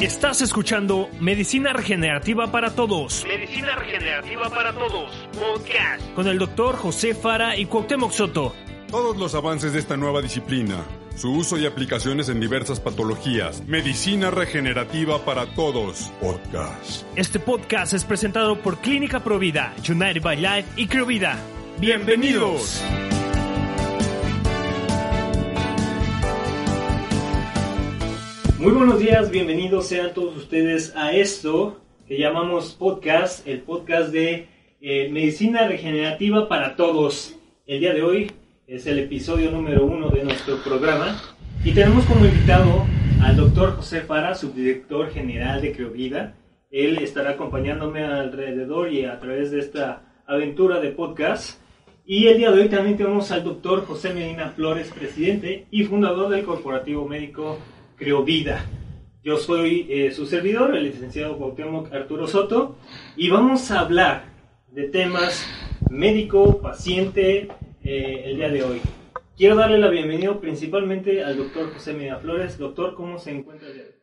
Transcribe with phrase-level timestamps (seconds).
[0.00, 3.24] Estás escuchando Medicina Regenerativa para Todos.
[3.26, 5.10] Medicina Regenerativa para Todos.
[5.32, 6.02] Podcast.
[6.14, 8.54] Con el doctor José Fara y Cuauhtémoc Soto.
[8.90, 10.84] Todos los avances de esta nueva disciplina,
[11.16, 13.62] su uso y aplicaciones en diversas patologías.
[13.68, 16.10] Medicina Regenerativa para Todos.
[16.20, 17.06] Podcast.
[17.14, 21.38] Este podcast es presentado por Clínica Provida, United by Life y Criovida.
[21.78, 22.82] ¡Bienvenidos!
[28.64, 34.48] Muy buenos días, bienvenidos sean todos ustedes a esto que llamamos podcast, el podcast de
[34.80, 37.36] eh, Medicina Regenerativa para Todos.
[37.66, 38.32] El día de hoy
[38.66, 41.20] es el episodio número uno de nuestro programa
[41.62, 42.86] y tenemos como invitado
[43.22, 46.34] al doctor José Fara, subdirector general de Creovida.
[46.70, 51.60] Él estará acompañándome alrededor y a través de esta aventura de podcast.
[52.06, 56.30] Y el día de hoy también tenemos al doctor José Medina Flores, presidente y fundador
[56.30, 57.58] del Corporativo Médico
[58.04, 58.66] Creovida.
[59.22, 62.76] Yo soy eh, su servidor, el licenciado Cuauhtémoc Arturo Soto,
[63.16, 64.26] y vamos a hablar
[64.70, 65.46] de temas
[65.88, 67.48] médico, paciente,
[67.82, 68.82] eh, el día de hoy.
[69.38, 72.58] Quiero darle la bienvenida principalmente al doctor José Medina Flores.
[72.58, 73.96] Doctor, ¿cómo se encuentra el día de hoy?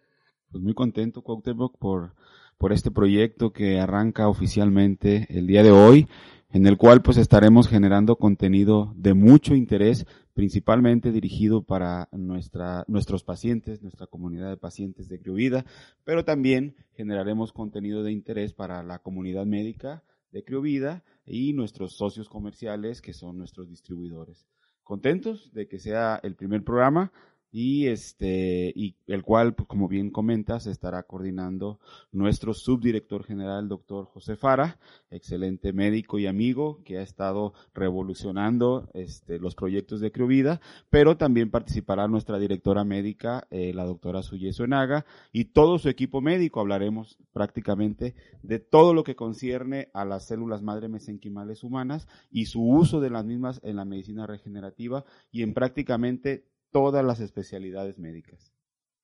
[0.49, 2.15] Pues muy contento, Cuauhtémoc, por,
[2.57, 6.07] por este proyecto que arranca oficialmente el día de hoy,
[6.49, 10.07] en el cual pues estaremos generando contenido de mucho interés
[10.41, 15.65] principalmente dirigido para nuestra, nuestros pacientes, nuestra comunidad de pacientes de Criovida,
[16.03, 22.27] pero también generaremos contenido de interés para la comunidad médica de Criovida y nuestros socios
[22.27, 24.47] comerciales que son nuestros distribuidores.
[24.81, 27.11] Contentos de que sea el primer programa
[27.51, 31.79] y este y el cual pues, como bien comentas estará coordinando
[32.11, 39.39] nuestro subdirector general doctor José Fara excelente médico y amigo que ha estado revolucionando este
[39.39, 45.05] los proyectos de Criovida pero también participará nuestra directora médica eh, la doctora Suyeso Enaga
[45.31, 46.59] y todo su equipo médico.
[46.59, 52.63] Hablaremos prácticamente de todo lo que concierne a las células madre mesenquimales humanas y su
[52.63, 58.53] uso de las mismas en la medicina regenerativa y en prácticamente todas las especialidades médicas.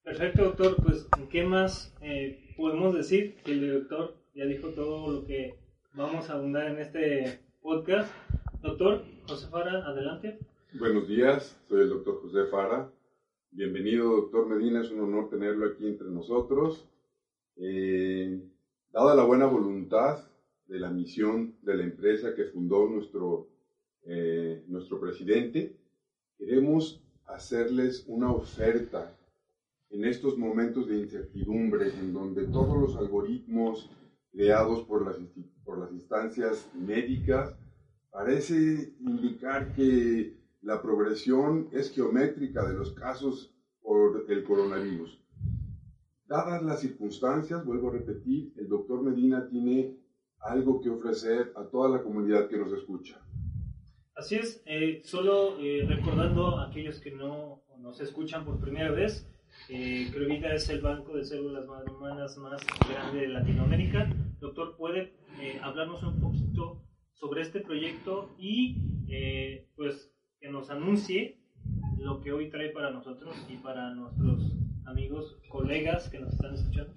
[0.03, 0.75] Perfecto, doctor.
[0.83, 3.35] Pues, ¿qué más eh, podemos decir?
[3.43, 5.55] Que el doctor ya dijo todo lo que
[5.93, 8.11] vamos a abundar en este podcast.
[8.61, 10.39] Doctor José Fara, adelante.
[10.79, 12.89] Buenos días, soy el doctor José Fara.
[13.51, 16.87] Bienvenido, doctor Medina, es un honor tenerlo aquí entre nosotros.
[17.55, 18.41] Eh,
[18.91, 20.27] dada la buena voluntad
[20.67, 23.49] de la misión de la empresa que fundó nuestro,
[24.03, 25.75] eh, nuestro presidente,
[26.37, 29.15] queremos hacerles una oferta
[29.89, 33.89] en estos momentos de incertidumbre, en donde todos los algoritmos
[34.31, 35.17] creados por las,
[35.63, 37.55] por las instancias médicas
[38.11, 45.21] parece indicar que la progresión es geométrica de los casos por el coronavirus.
[46.25, 49.97] Dadas las circunstancias, vuelvo a repetir, el doctor Medina tiene
[50.39, 53.21] algo que ofrecer a toda la comunidad que nos escucha.
[54.17, 59.29] Así es, eh, solo eh, recordando a aquellos que no nos escuchan por primera vez,
[59.69, 64.11] eh, Crevita es el banco de células humanas más grande de Latinoamérica.
[64.39, 66.81] Doctor, ¿puede eh, hablarnos un poquito
[67.13, 68.81] sobre este proyecto y
[69.75, 71.39] pues que nos anuncie
[71.99, 74.51] lo que hoy trae para nosotros y para nuestros
[74.85, 76.93] amigos, colegas que nos están escuchando?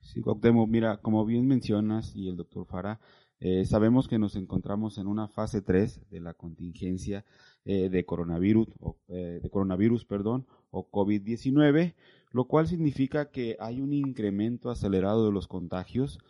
[0.00, 3.00] Sí, Cuauhtémoc, mira, como bien mencionas y el doctor Fara,
[3.44, 7.24] eh, sabemos que nos encontramos en una fase 3 de la contingencia
[7.64, 11.96] eh, de coronavirus, o, eh, de coronavirus, perdón, o COVID-19,
[12.30, 16.20] lo cual significa que hay un incremento acelerado de los contagios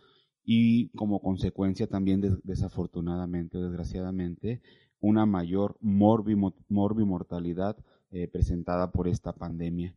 [0.43, 4.63] y como consecuencia también desafortunadamente o desgraciadamente
[4.99, 7.77] una mayor morbimortalidad
[8.33, 9.95] presentada por esta pandemia.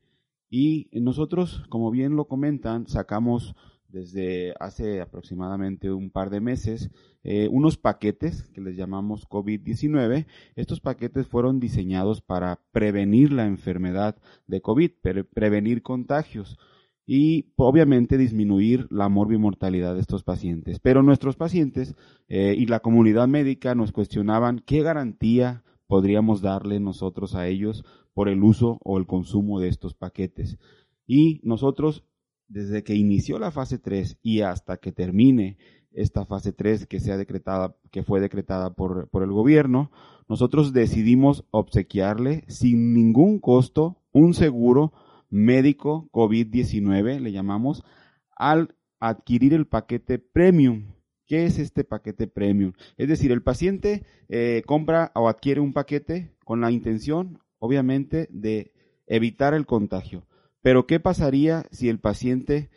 [0.49, 3.55] Y nosotros, como bien lo comentan, sacamos
[3.95, 6.91] desde hace aproximadamente un par de meses
[7.23, 10.27] eh, unos paquetes que les llamamos COVID-19.
[10.55, 14.17] Estos paquetes fueron diseñados para prevenir la enfermedad
[14.47, 14.91] de COVID,
[15.33, 16.59] prevenir contagios
[17.07, 20.79] y obviamente disminuir la morbimortalidad de estos pacientes.
[20.79, 21.95] Pero nuestros pacientes
[22.27, 28.27] eh, y la comunidad médica nos cuestionaban qué garantía podríamos darle nosotros a ellos por
[28.27, 30.57] el uso o el consumo de estos paquetes.
[31.07, 32.03] Y nosotros
[32.47, 35.57] desde que inició la fase 3 y hasta que termine
[35.91, 39.91] esta fase 3 que sea decretada, que fue decretada por, por el gobierno,
[40.27, 44.93] nosotros decidimos obsequiarle sin ningún costo un seguro
[45.29, 47.83] médico COVID-19, le llamamos,
[48.35, 50.93] al adquirir el paquete premium.
[51.27, 52.73] ¿Qué es este paquete premium?
[52.97, 58.71] Es decir, el paciente eh, compra o adquiere un paquete con la intención, obviamente, de
[59.07, 60.27] evitar el contagio.
[60.65, 62.71] Pero ¿qué pasaría si el paciente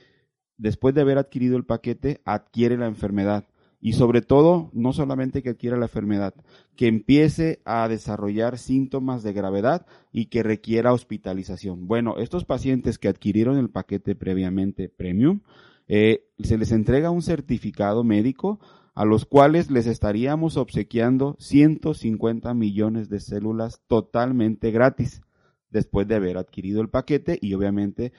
[0.58, 3.49] después de haber adquirido el paquete, adquiere la enfermedad.
[3.81, 6.35] Y sobre todo, no solamente que adquiera la enfermedad,
[6.75, 11.87] que empiece a desarrollar síntomas de gravedad y que requiera hospitalización.
[11.87, 15.41] Bueno, estos pacientes que adquirieron el paquete previamente premium,
[15.87, 18.58] eh, se les entrega un certificado médico
[18.94, 25.23] a los cuales les estaríamos obsequiando 150 millones de células totalmente gratis
[25.70, 28.12] después de haber adquirido el paquete y obviamente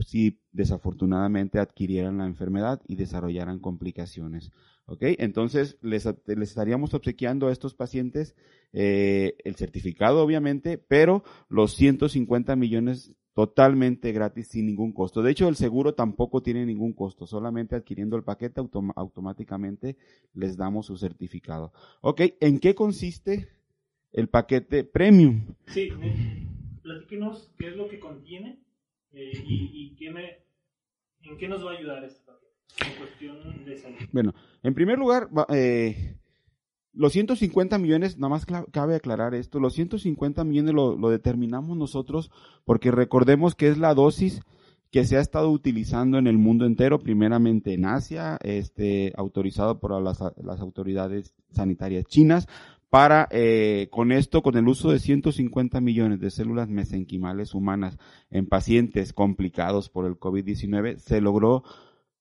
[0.00, 4.50] si desafortunadamente adquirieran la enfermedad y desarrollaran complicaciones.
[4.86, 5.02] ¿Ok?
[5.18, 8.34] Entonces, les, estaríamos obsequiando a estos pacientes
[8.72, 15.22] eh, el certificado, obviamente, pero los 150 millones totalmente gratis sin ningún costo.
[15.22, 18.60] De hecho, el seguro tampoco tiene ningún costo, solamente adquiriendo el paquete
[18.94, 19.96] automáticamente
[20.34, 21.72] les damos su certificado.
[22.00, 23.48] Ok, ¿en qué consiste
[24.12, 25.46] el paquete premium?
[25.66, 25.88] Sí,
[26.84, 28.60] platíquenos qué es lo que contiene
[29.12, 30.38] eh, y, qué me,
[31.22, 33.96] en qué nos va a ayudar este paquete en cuestión de salud.
[34.12, 36.16] Bueno, en primer lugar, eh,
[36.92, 42.30] los 150 millones, nada más cabe aclarar esto, los 150 millones lo, determinamos nosotros
[42.64, 44.42] porque recordemos que es la dosis
[44.90, 50.00] que se ha estado utilizando en el mundo entero, primeramente en Asia, este, autorizado por
[50.00, 52.46] las, las autoridades sanitarias chinas,
[52.94, 57.98] para, eh, con esto, con el uso de 150 millones de células mesenquimales humanas
[58.30, 61.64] en pacientes complicados por el COVID-19, se logró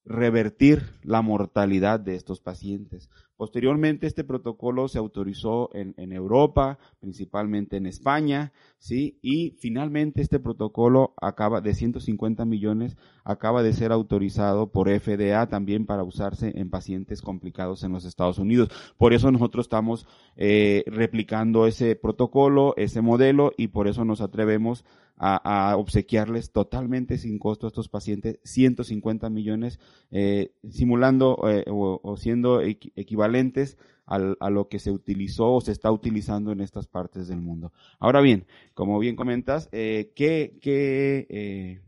[0.04, 3.12] revertir la mortalidad de estos pacientes.
[3.44, 9.20] Posteriormente, este protocolo se autorizó en, Europa, principalmente en España, ¿sí?
[9.22, 12.96] Y finalmente este protocolo acaba de 150 millones,
[13.26, 18.38] acaba de ser autorizado por FDA también para usarse en pacientes complicados en los Estados
[18.38, 18.70] Unidos.
[18.98, 20.08] Por eso nosotros estamos
[20.38, 24.86] eh, replicando ese protocolo, ese modelo, y por eso nos atrevemos
[25.18, 29.80] a, obsequiarles totalmente sin costo a estos pacientes 150 millones,
[30.12, 36.52] eh, simulando eh, o, siendo equivalentes a lo que se utilizó o se está utilizando
[36.52, 37.72] en estas partes del mundo.
[38.00, 41.82] Ahora bien, como bien comentas, eh, ¿qué, qué,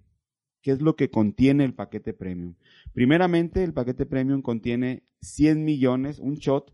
[0.61, 2.55] ¿qué es lo que contiene el paquete premium?
[2.93, 6.73] Primeramente, el paquete premium contiene 100 millones, un shot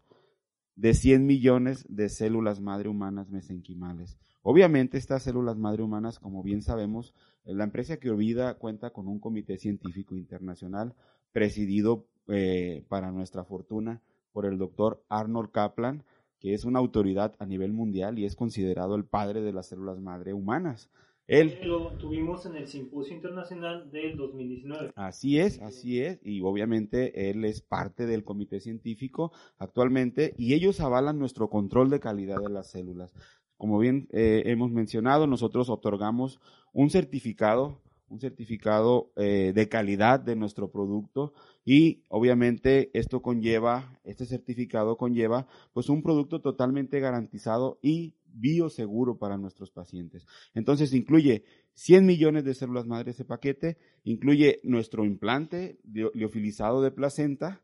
[0.75, 4.19] de 100 millones de células madre humanas mesenquimales.
[4.43, 7.13] Obviamente estas células madre humanas, como bien sabemos,
[7.45, 10.95] eh, la empresa que olvida cuenta con un comité científico internacional
[11.31, 14.01] presidido eh, para nuestra fortuna
[14.31, 16.03] por el doctor Arnold Kaplan,
[16.39, 19.99] que es una autoridad a nivel mundial y es considerado el padre de las células
[19.99, 20.89] madre humanas.
[21.27, 24.91] Él lo tuvimos en el Simposio Internacional del 2019.
[24.95, 30.81] Así es, así es, y obviamente él es parte del comité científico actualmente y ellos
[30.81, 33.13] avalan nuestro control de calidad de las células.
[33.61, 36.39] Como bien eh, hemos mencionado, nosotros otorgamos
[36.73, 37.79] un certificado,
[38.09, 45.45] un certificado eh, de calidad de nuestro producto y obviamente esto conlleva, este certificado conlleva
[45.73, 50.25] pues un producto totalmente garantizado y bioseguro para nuestros pacientes.
[50.55, 51.43] Entonces incluye
[51.75, 55.77] 100 millones de células madre ese paquete, incluye nuestro implante
[56.15, 57.61] liofilizado de placenta,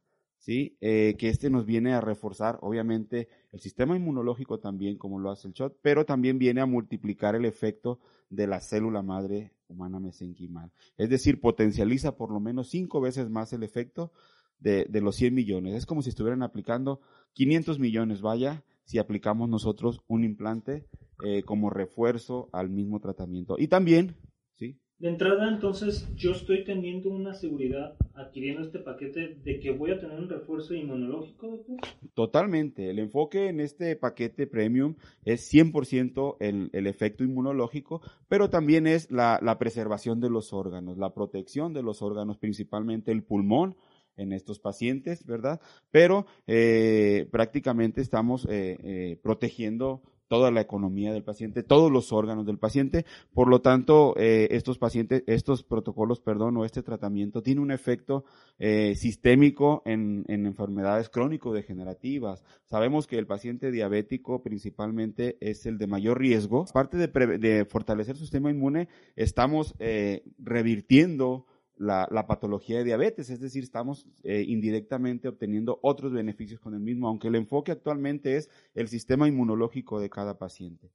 [0.47, 0.77] ¿sí?
[0.79, 5.49] Eh, que este nos viene a reforzar, obviamente, el sistema inmunológico también, como lo hace
[5.49, 7.99] el shot, pero también viene a multiplicar el efecto
[8.29, 10.71] de la célula madre humana mesenquimal.
[10.97, 14.13] Es decir, potencializa por lo menos cinco veces más el efecto
[14.57, 15.75] de, de los 100 millones.
[15.75, 17.01] Es como si estuvieran aplicando
[17.33, 20.87] 500 millones, vaya, si aplicamos nosotros un implante
[21.25, 23.57] eh, como refuerzo al mismo tratamiento.
[23.59, 24.16] Y también,
[24.56, 24.80] ¿sí?
[24.97, 30.00] De entrada, entonces, yo estoy teniendo una seguridad adquiriendo este paquete de que voy a
[30.00, 31.78] tener un refuerzo inmunológico, doctor.
[32.14, 32.90] Totalmente.
[32.90, 39.09] El enfoque en este paquete premium es 100% el, el efecto inmunológico, pero también es
[39.12, 43.76] la, la preservación de los órganos, la protección de los órganos, principalmente el pulmón,
[44.18, 45.62] en estos pacientes, ¿verdad?
[45.92, 52.46] Pero eh, prácticamente estamos eh, eh, protegiendo toda la economía del paciente, todos los órganos
[52.46, 53.06] del paciente.
[53.34, 58.26] Por lo tanto, eh, estos pacientes, estos protocolos, perdón, o este tratamiento tiene un efecto
[58.60, 62.44] eh, sistémico en, en enfermedades crónico-degenerativas.
[62.66, 66.66] Sabemos que el paciente diabético principalmente es el de mayor riesgo.
[66.69, 71.46] Aparte de, de fortalecer su sistema inmune, estamos eh, revirtiendo
[71.78, 77.07] la, patología de diabetes, es decir, estamos eh, indirectamente obteniendo otros beneficios con el mismo,
[77.07, 80.92] aunque el enfoque actualmente es el sistema inmunológico de cada paciente.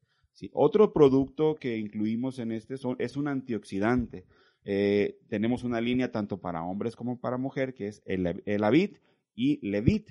[0.52, 4.24] Otro producto que incluimos en este es un antioxidante.
[4.64, 8.98] Eh, tenemos una línea tanto para hombres como para mujer, que es el, el Avit
[9.34, 10.10] y Levit.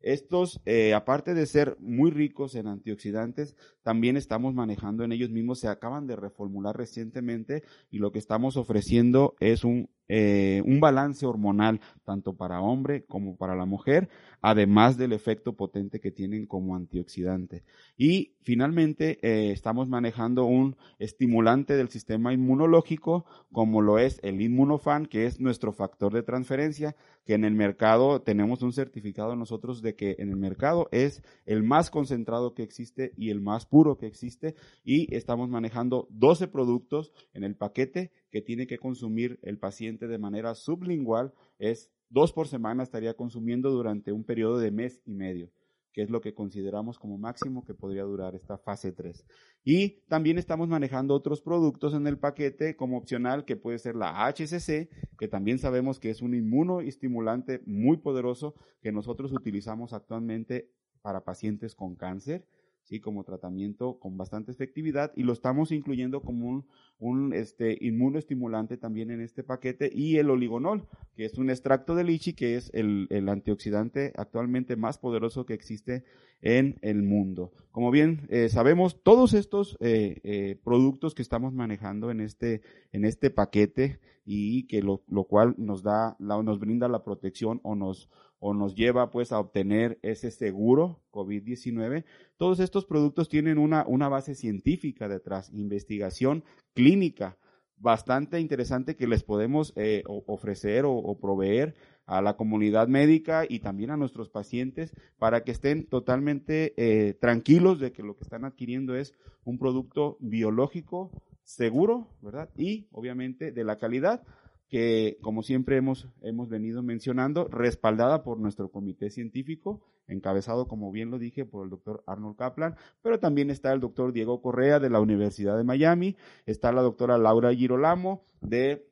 [0.00, 5.60] Estos, eh, aparte de ser muy ricos en antioxidantes, también estamos manejando en ellos mismos,
[5.60, 11.24] se acaban de reformular recientemente y lo que estamos ofreciendo es un eh, un balance
[11.24, 14.08] hormonal tanto para hombre como para la mujer,
[14.42, 17.64] además del efecto potente que tienen como antioxidante.
[17.96, 25.06] Y finalmente eh, estamos manejando un estimulante del sistema inmunológico como lo es el inmunofan,
[25.06, 29.94] que es nuestro factor de transferencia, que en el mercado tenemos un certificado nosotros de
[29.94, 34.06] que en el mercado es el más concentrado que existe y el más puro que
[34.06, 40.08] existe y estamos manejando 12 productos en el paquete que tiene que consumir el paciente
[40.08, 45.14] de manera sublingual es dos por semana estaría consumiendo durante un periodo de mes y
[45.14, 45.52] medio,
[45.92, 49.24] que es lo que consideramos como máximo que podría durar esta fase 3.
[49.62, 54.26] Y también estamos manejando otros productos en el paquete como opcional, que puede ser la
[54.26, 60.72] HCC, que también sabemos que es un inmunoestimulante muy poderoso que nosotros utilizamos actualmente
[61.02, 62.48] para pacientes con cáncer
[62.84, 63.00] ¿sí?
[63.00, 66.66] como tratamiento con bastante efectividad y lo estamos incluyendo como un,
[66.98, 70.86] un este, inmunoestimulante también en este paquete y el oligonol,
[71.16, 75.54] que es un extracto de lichi que es el, el antioxidante actualmente más poderoso que
[75.54, 76.04] existe
[76.40, 77.52] en el mundo.
[77.70, 82.60] Como bien eh, sabemos, todos estos eh, eh, productos que estamos manejando en este,
[82.92, 87.60] en este paquete y que lo, lo cual nos da, la, nos brinda la protección
[87.62, 88.10] o nos,
[88.46, 92.04] o nos lleva pues a obtener ese seguro COVID-19,
[92.36, 97.38] todos estos productos tienen una, una base científica detrás, investigación clínica
[97.78, 101.74] bastante interesante que les podemos eh, ofrecer o, proveer
[102.04, 107.80] a la comunidad médica y también a nuestros pacientes para que estén totalmente eh, tranquilos
[107.80, 111.10] de que lo que están adquiriendo es un producto biológico
[111.44, 112.50] seguro, ¿verdad?
[112.58, 114.22] Y obviamente de la calidad
[114.68, 121.10] que, como siempre hemos, hemos venido mencionando, respaldada por nuestro comité científico, encabezado, como bien
[121.10, 124.90] lo dije, por el doctor Arnold Kaplan, pero también está el doctor Diego Correa de
[124.90, 126.16] la Universidad de Miami,
[126.46, 128.88] está la doctora Laura Girolamo de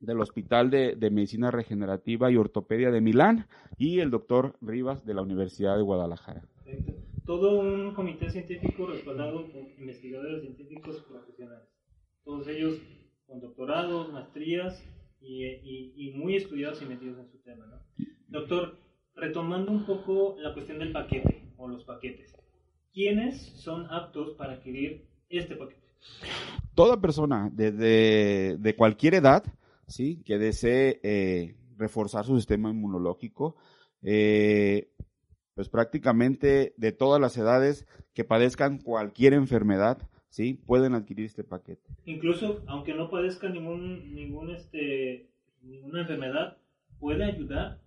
[0.00, 3.46] del Hospital de, de, Medicina Regenerativa y Ortopedia de Milán
[3.76, 6.42] y el doctor Rivas de la Universidad de Guadalajara.
[7.26, 11.68] Todo un comité científico respaldado por investigadores científicos profesionales.
[12.24, 12.80] Todos ellos
[13.26, 14.82] con doctorados, maestrías
[15.20, 17.66] y, muy estudiados y metidos en su tema.
[17.66, 18.06] ¿no?
[18.28, 18.78] Doctor,
[19.14, 22.34] retomando un poco la cuestión del paquete o los paquetes,
[22.92, 25.80] ¿quiénes son aptos para adquirir este paquete?
[26.74, 27.72] Toda persona de,
[28.58, 29.44] de, cualquier edad
[29.86, 30.22] ¿sí?
[30.24, 33.56] que desee eh, reforzar su sistema inmunológico,
[34.02, 34.90] eh,
[35.54, 40.54] pues prácticamente de todas las edades que padezcan cualquier enfermedad, ¿sí?
[40.54, 41.90] Pueden adquirir este paquete.
[42.06, 45.28] Incluso, aunque no padezca ningún, ningún este,
[45.62, 46.56] ninguna enfermedad,
[46.98, 47.80] ¿puede ayudar?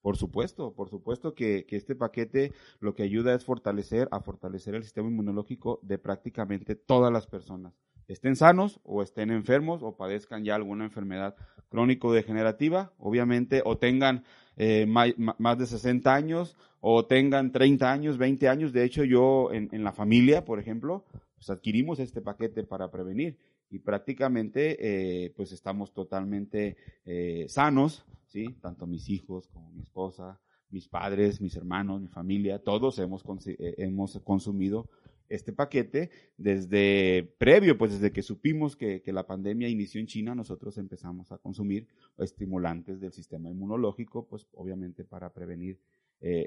[0.00, 4.74] Por supuesto, por supuesto que, que, este paquete lo que ayuda es fortalecer, a fortalecer
[4.76, 7.74] el sistema inmunológico de prácticamente todas las personas.
[8.06, 11.34] Estén sanos o estén enfermos o padezcan ya alguna enfermedad
[11.68, 14.24] crónico-degenerativa, obviamente, o tengan
[14.56, 18.72] eh, más, de 60 años o tengan 30 años, 20 años.
[18.72, 21.04] De hecho, yo en, en la familia, por ejemplo,
[21.38, 23.38] pues adquirimos este paquete para prevenir
[23.70, 28.56] y prácticamente eh, pues estamos totalmente eh, sanos, ¿sí?
[28.60, 30.40] Tanto mis hijos como mi esposa,
[30.70, 34.88] mis padres, mis hermanos, mi familia, todos hemos, eh, hemos consumido
[35.28, 40.34] este paquete desde previo, pues desde que supimos que, que, la pandemia inició en China,
[40.34, 45.78] nosotros empezamos a consumir estimulantes del sistema inmunológico, pues obviamente para prevenir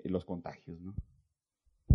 [0.04, 0.94] los contagios, ¿no?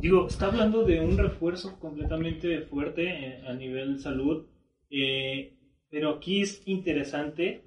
[0.00, 4.46] Digo, está hablando de un refuerzo completamente fuerte eh, a nivel salud,
[4.90, 5.58] eh,
[5.90, 7.64] pero aquí es interesante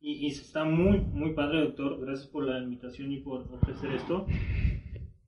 [0.00, 2.00] y, y, está muy, muy padre, doctor.
[2.00, 4.26] Gracias por la invitación y por ofrecer esto.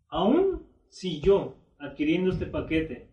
[0.08, 3.10] Aún si yo, adquiriendo este paquete,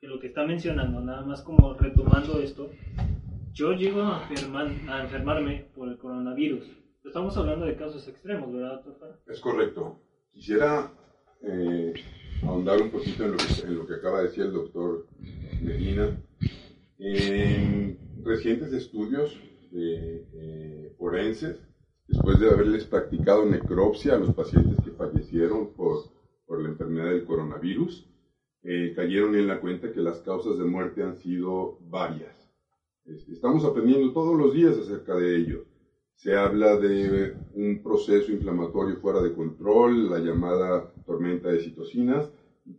[0.00, 2.70] que lo que está mencionando, nada más como retomando esto,
[3.52, 6.64] yo llego a, a enfermarme por el coronavirus.
[7.04, 9.20] Estamos hablando de casos extremos, ¿verdad, doctor?
[9.26, 10.00] Es correcto.
[10.32, 10.92] Quisiera
[11.42, 11.94] eh,
[12.42, 15.06] ahondar un poquito en lo, que, en lo que acaba de decir el doctor
[15.62, 16.18] Medina.
[16.98, 19.38] En recientes estudios
[19.70, 21.60] de, eh, forenses,
[22.06, 26.04] después de haberles practicado necropsia a los pacientes que fallecieron por,
[26.46, 28.08] por la enfermedad del coronavirus,
[28.64, 32.36] eh, cayeron en la cuenta que las causas de muerte han sido varias.
[33.04, 35.64] Estamos aprendiendo todos los días acerca de ello.
[36.18, 42.28] Se habla de un proceso inflamatorio fuera de control, la llamada tormenta de citocinas.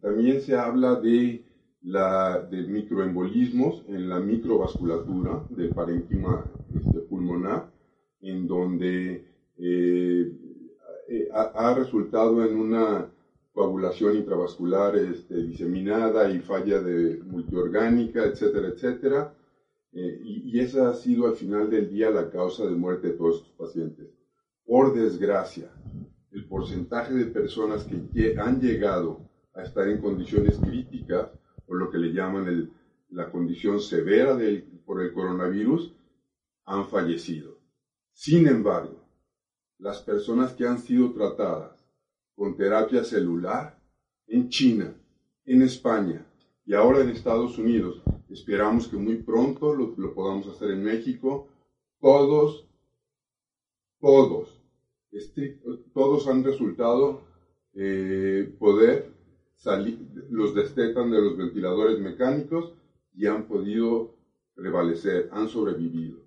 [0.02, 1.46] también se habla de,
[1.82, 6.44] la, de microembolismos en la microvasculatura del parénquima
[6.76, 7.72] este, pulmonar,
[8.20, 9.26] en donde
[9.58, 10.34] eh,
[11.08, 13.10] eh, ha, resultado en una
[13.54, 19.34] coagulación intravascular este, diseminada y falla de multiorgánica, etcétera, etcétera.
[19.92, 23.38] Eh, y, esa ha sido al final del día la causa de muerte de todos
[23.38, 24.08] estos pacientes.
[24.66, 25.72] Por desgracia,
[26.32, 31.32] el porcentaje de personas que han llegado a estar en condiciones críticas,
[31.66, 32.72] o lo que le llaman
[33.10, 34.38] la condición severa
[34.86, 35.92] por el coronavirus,
[36.66, 37.58] han fallecido.
[38.14, 39.04] Sin embargo,
[39.80, 41.72] las personas que han sido tratadas
[42.36, 43.82] con terapia celular
[44.28, 44.94] en China,
[45.46, 46.29] en España
[46.70, 48.00] y ahora en Estados Unidos,
[48.30, 51.48] esperamos que muy pronto lo, podamos hacer en México,
[52.00, 52.68] todos,
[54.00, 54.62] todos,
[55.96, 57.22] todos han resultado
[57.74, 59.12] eh, poder
[59.56, 59.98] salir,
[60.30, 62.76] los destetan de los ventiladores mecánicos
[63.16, 64.14] y han podido
[64.54, 66.20] prevalecer, han sobrevivido.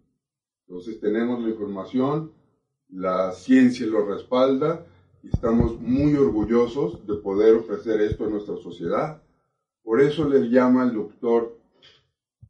[0.67, 2.33] Entonces tenemos la información,
[2.89, 4.85] la ciencia lo respalda
[5.23, 9.23] y estamos muy orgullosos de poder ofrecer esto a nuestra sociedad.
[9.83, 11.59] Por eso le llama el doctor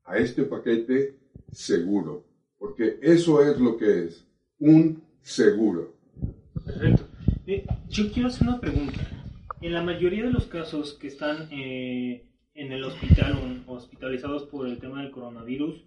[0.05, 1.17] a este paquete
[1.51, 2.25] seguro,
[2.59, 4.27] porque eso es lo que es,
[4.59, 5.95] un seguro.
[6.65, 7.09] Perfecto.
[7.47, 9.01] Eh, yo quiero hacer una pregunta.
[9.61, 14.67] En la mayoría de los casos que están eh, en el hospital o hospitalizados por
[14.67, 15.85] el tema del coronavirus,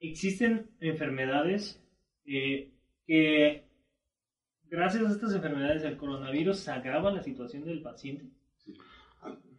[0.00, 1.80] existen enfermedades
[2.26, 2.72] eh,
[3.06, 3.64] que
[4.64, 8.26] gracias a estas enfermedades del coronavirus agrava la situación del paciente.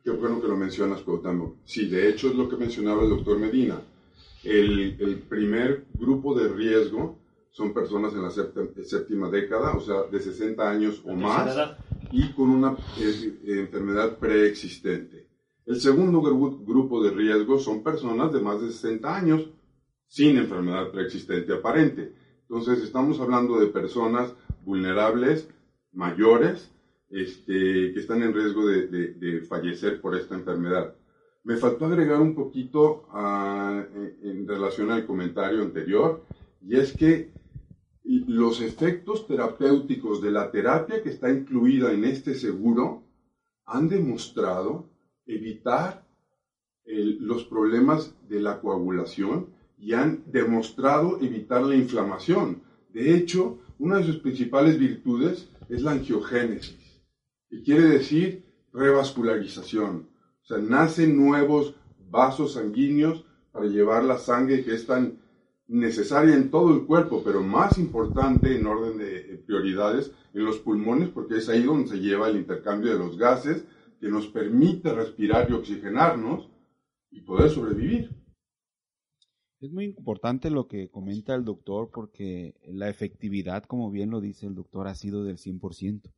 [0.06, 1.56] Qué bueno que lo mencionas, Cuauhtémoc.
[1.66, 3.82] Sí, de hecho es lo que mencionaba el doctor Medina.
[4.44, 7.18] El, el primer grupo de riesgo
[7.50, 11.58] son personas en la séptima, década, o sea, de 60 años o más,
[12.12, 15.28] y con una eh, enfermedad preexistente.
[15.66, 19.50] El segundo grupo de riesgo son personas de más de 60 años
[20.06, 22.14] sin enfermedad preexistente aparente.
[22.42, 24.32] Entonces estamos hablando de personas
[24.64, 25.50] vulnerables,
[25.94, 26.75] mayores,
[27.16, 30.96] este, que están en riesgo de, fallecer por esta enfermedad.
[31.46, 33.86] Me faltó agregar un poquito ah,
[34.22, 36.26] en, relación al comentario anterior,
[36.62, 37.32] y es que
[38.04, 43.04] los efectos terapéuticos de la terapia que está incluida en este seguro
[43.66, 44.90] han demostrado
[45.26, 46.06] evitar
[46.86, 52.62] los problemas de la coagulación y han demostrado evitar la inflamación.
[52.90, 56.85] De hecho, una de sus principales virtudes es la angiogénesis,
[57.56, 60.10] que quiere decir revascularización.
[60.44, 61.76] O sea, nacen nuevos
[62.10, 65.20] vasos sanguíneos para llevar la sangre que es tan
[65.68, 71.10] necesaria en todo el cuerpo, pero más importante en orden de prioridades en los pulmones,
[71.10, 73.66] porque es ahí donde se lleva el intercambio de los gases
[74.02, 76.50] que nos permite respirar y oxigenarnos
[77.10, 78.10] y poder sobrevivir.
[79.62, 84.46] Es muy importante lo que comenta el doctor porque la efectividad, como bien lo dice
[84.46, 86.12] el doctor, ha sido del 100%.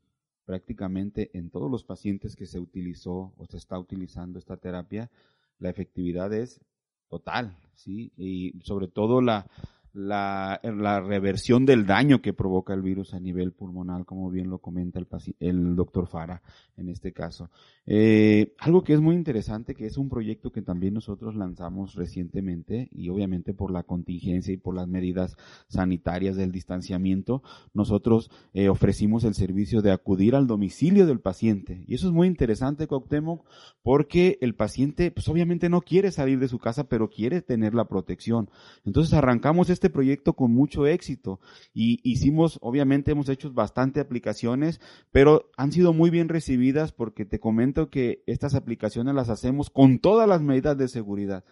[0.47, 5.11] Prácticamente en todos los pacientes que se utilizó o se está utilizando esta terapia,
[5.59, 6.61] la efectividad es
[7.09, 8.13] total, ¿sí?
[8.15, 9.45] Y sobre todo la,
[9.93, 14.59] la, la, reversión del daño que provoca el virus a nivel pulmonar, como bien lo
[14.59, 14.99] comenta
[15.39, 16.41] el, doctor Fara
[16.75, 17.49] en este caso.
[17.85, 22.89] Eh, algo que es muy interesante, que es un proyecto que también nosotros lanzamos recientemente
[22.91, 25.35] y obviamente por la contingencia y por las medidas
[25.67, 27.41] sanitarias del distanciamiento,
[27.73, 31.83] nosotros eh, ofrecimos el servicio de acudir al domicilio del paciente.
[31.87, 33.45] Y eso es muy interesante, Coctemoc,
[33.81, 37.85] porque el paciente, pues obviamente no quiere salir de su casa, pero quiere tener la
[37.85, 38.49] protección.
[38.85, 41.39] Entonces arrancamos este proyecto con mucho éxito
[41.73, 44.79] y hicimos, obviamente hemos hecho bastante aplicaciones,
[45.11, 49.99] pero han sido muy bien recibidas porque te comento que estas aplicaciones las hacemos con
[49.99, 51.43] todas las medidas de seguridad.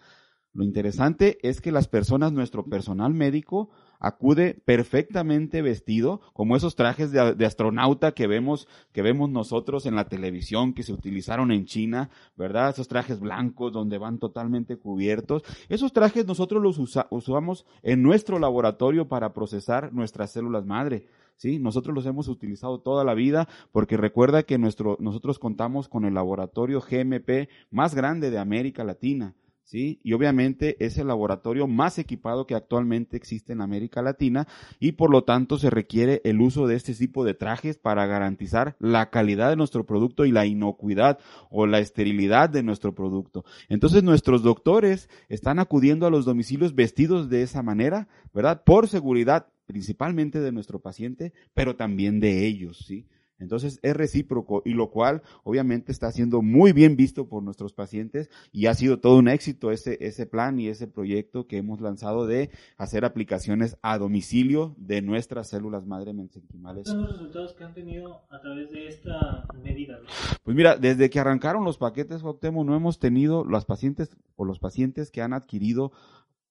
[0.56, 7.12] Lo interesante es que las personas, nuestro personal médico, acude perfectamente vestido, como esos trajes
[7.12, 12.08] de, astronauta que vemos, que vemos nosotros en la televisión, que se utilizaron en China,
[12.36, 12.70] ¿verdad?
[12.70, 15.42] Esos trajes blancos donde van totalmente cubiertos.
[15.68, 16.78] Esos trajes nosotros los
[17.10, 21.06] usamos en nuestro laboratorio para procesar nuestras células madre.
[21.36, 21.58] ¿sí?
[21.58, 26.14] Nosotros los hemos utilizado toda la vida porque recuerda que nuestro, nosotros contamos con el
[26.14, 29.34] laboratorio GMP más grande de América Latina.
[29.66, 30.00] ¿Sí?
[30.02, 34.46] Y obviamente es el laboratorio más equipado que actualmente existe en América Latina
[34.80, 38.76] y por lo tanto se requiere el uso de este tipo de trajes para garantizar
[38.78, 41.18] la calidad de nuestro producto y la inocuidad
[41.50, 43.44] o la esterilidad de nuestro producto.
[43.68, 48.62] Entonces nuestros doctores están acudiendo a los domicilios vestidos de esa manera, ¿verdad?
[48.64, 53.08] Por seguridad principalmente de nuestro paciente, pero también de ellos, ¿sí?
[53.38, 58.30] Entonces es recíproco y lo cual obviamente está siendo muy bien visto por nuestros pacientes
[58.50, 62.26] y ha sido todo un éxito ese, ese plan y ese proyecto que hemos lanzado
[62.26, 66.84] de hacer aplicaciones a domicilio de nuestras células madre mesenquimales.
[66.84, 69.98] ¿Cuáles son los resultados que han tenido a través de esta medida?
[70.42, 74.58] Pues mira, desde que arrancaron los paquetes Optemo no hemos tenido los pacientes o los
[74.58, 75.92] pacientes que han adquirido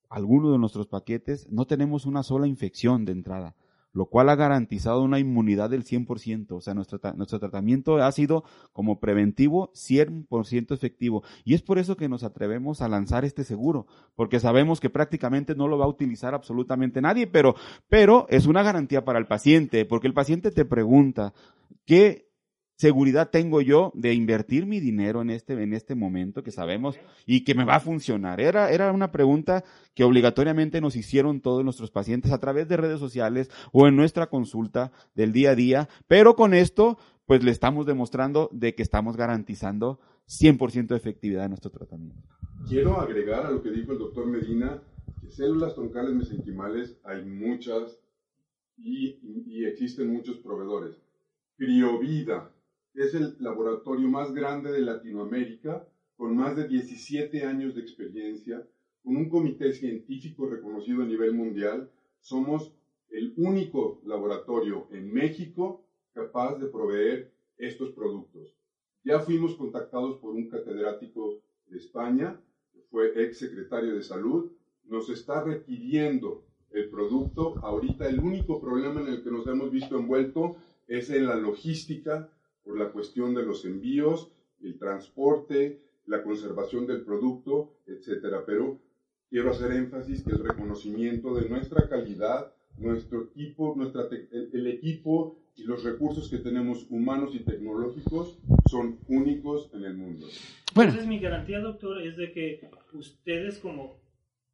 [0.09, 3.55] alguno de nuestros paquetes no tenemos una sola infección de entrada
[3.95, 6.51] lo cual ha garantizado una inmunidad del 100%.
[6.51, 11.23] O sea, nuestro, nuestro tratamiento ha sido como preventivo 100% efectivo.
[11.45, 15.55] Y es por eso que nos atrevemos a lanzar este seguro, porque sabemos que prácticamente
[15.55, 17.55] no lo va a utilizar absolutamente nadie, pero,
[17.87, 21.33] pero es una garantía para el paciente, porque el paciente te pregunta,
[21.85, 22.24] ¿qué
[22.75, 27.43] seguridad tengo yo de invertir mi dinero en este, en este momento que sabemos y
[27.43, 28.41] que me va a funcionar?
[28.41, 32.99] Era, era una pregunta que obligatoriamente nos hicieron todos nuestros pacientes a través de redes
[32.99, 37.85] sociales o en nuestra consulta del día a día, pero con esto, pues le estamos
[37.85, 42.35] demostrando de que estamos garantizando 100% de efectividad de nuestro tratamiento.
[42.67, 44.81] Quiero agregar a lo que dijo el doctor Medina,
[45.21, 47.99] que células troncales mesenquimales hay muchas
[48.77, 50.99] y, y existen muchos proveedores.
[51.57, 52.51] Criovida,
[52.95, 58.65] es el laboratorio más grande de Latinoamérica, con más de 17 años de experiencia,
[59.03, 61.91] con un comité científico reconocido a nivel mundial.
[62.21, 62.73] Somos
[63.09, 68.55] el único laboratorio en México capaz de proveer estos productos.
[69.03, 72.39] Ya fuimos contactados por un catedrático de España,
[72.73, 74.51] que fue ex secretario de salud,
[74.85, 77.55] nos está requiriendo el producto.
[77.61, 80.55] Ahorita el único problema en el que nos hemos visto envuelto
[80.87, 82.29] es en la logística
[82.65, 88.43] por la cuestión de los envíos, el transporte, la conservación del producto, etcétera.
[88.45, 88.81] Pero
[89.29, 95.63] quiero hacer énfasis que el reconocimiento de nuestra calidad, nuestro equipo, nuestra el, equipo y
[95.63, 98.37] los recursos que tenemos humanos y tecnológicos
[98.69, 100.27] son únicos en el mundo.
[100.73, 100.89] Bueno.
[100.89, 104.01] Entonces mi garantía, doctor, es de que ustedes como,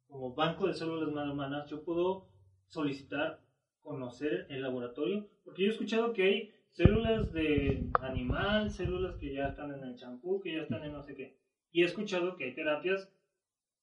[0.06, 2.28] como banco de células humanas, yo puedo
[2.68, 3.40] solicitar
[3.80, 9.48] conocer el laboratorio, porque yo he escuchado que hay células de animal, células que ya
[9.48, 11.36] están en el champú, que ya están en no sé qué.
[11.70, 13.10] Y he escuchado que hay terapias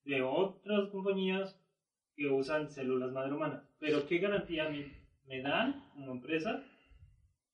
[0.05, 1.59] de otras compañías
[2.15, 3.63] que usan células madre humanas.
[3.79, 6.63] Pero ¿qué garantía me, dan como empresa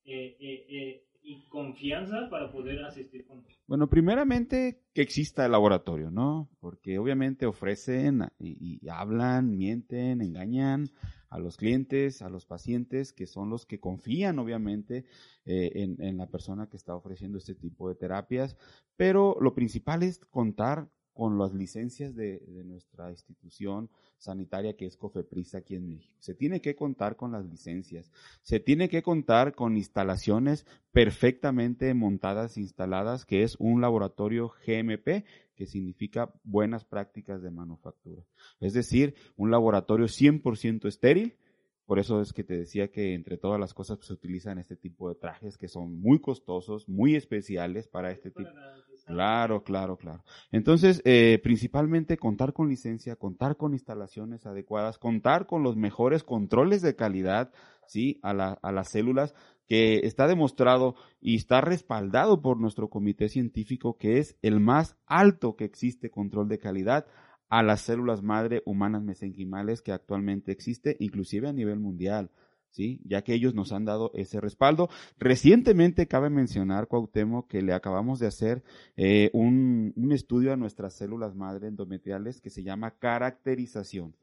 [0.06, 6.12] eh, eh, eh, y confianza para poder asistir con Bueno, primeramente que exista el laboratorio,
[6.12, 6.50] ¿no?
[6.60, 10.90] Porque obviamente ofrecen y hablan, mienten, engañan
[11.30, 15.06] a los clientes, a los pacientes, que son los que confían obviamente
[15.46, 18.58] eh, en, la persona que está ofreciendo este tipo de terapias,
[18.96, 24.98] pero lo principal es contar con las licencias de, de, nuestra institución sanitaria que es
[24.98, 26.14] COFEPRIS aquí en México.
[26.20, 32.58] Se tiene que contar con las licencias, se tiene que contar con instalaciones perfectamente montadas,
[32.58, 35.24] instaladas, que es un laboratorio GMP,
[35.56, 38.24] que significa buenas prácticas de manufactura.
[38.60, 41.38] Es decir, un laboratorio 100% estéril.
[41.86, 44.76] Por eso es que te decía que entre todas las cosas pues, se utilizan este
[44.76, 48.50] tipo de trajes que son muy costosos, muy especiales para este tipo.
[49.06, 50.24] Claro, claro, claro.
[50.52, 56.82] Entonces, eh, principalmente contar con licencia, contar con instalaciones adecuadas, contar con los mejores controles
[56.82, 57.52] de calidad,
[57.86, 58.20] ¿sí?
[58.24, 59.36] A, la, a las células,
[59.68, 65.56] que está demostrado y está respaldado por nuestro comité científico que es el más alto
[65.56, 67.06] que existe control de calidad
[67.50, 72.32] a las células madre humanas mesenquimales que actualmente existe, inclusive a nivel mundial.
[72.76, 73.00] ¿Sí?
[73.06, 74.90] ya que ellos nos han dado ese respaldo.
[75.18, 78.64] Recientemente cabe mencionar, Cuauhtémoc, que le acabamos de hacer
[78.98, 84.14] eh, un, un, estudio a nuestras células madre endometriales que se llama caracterización.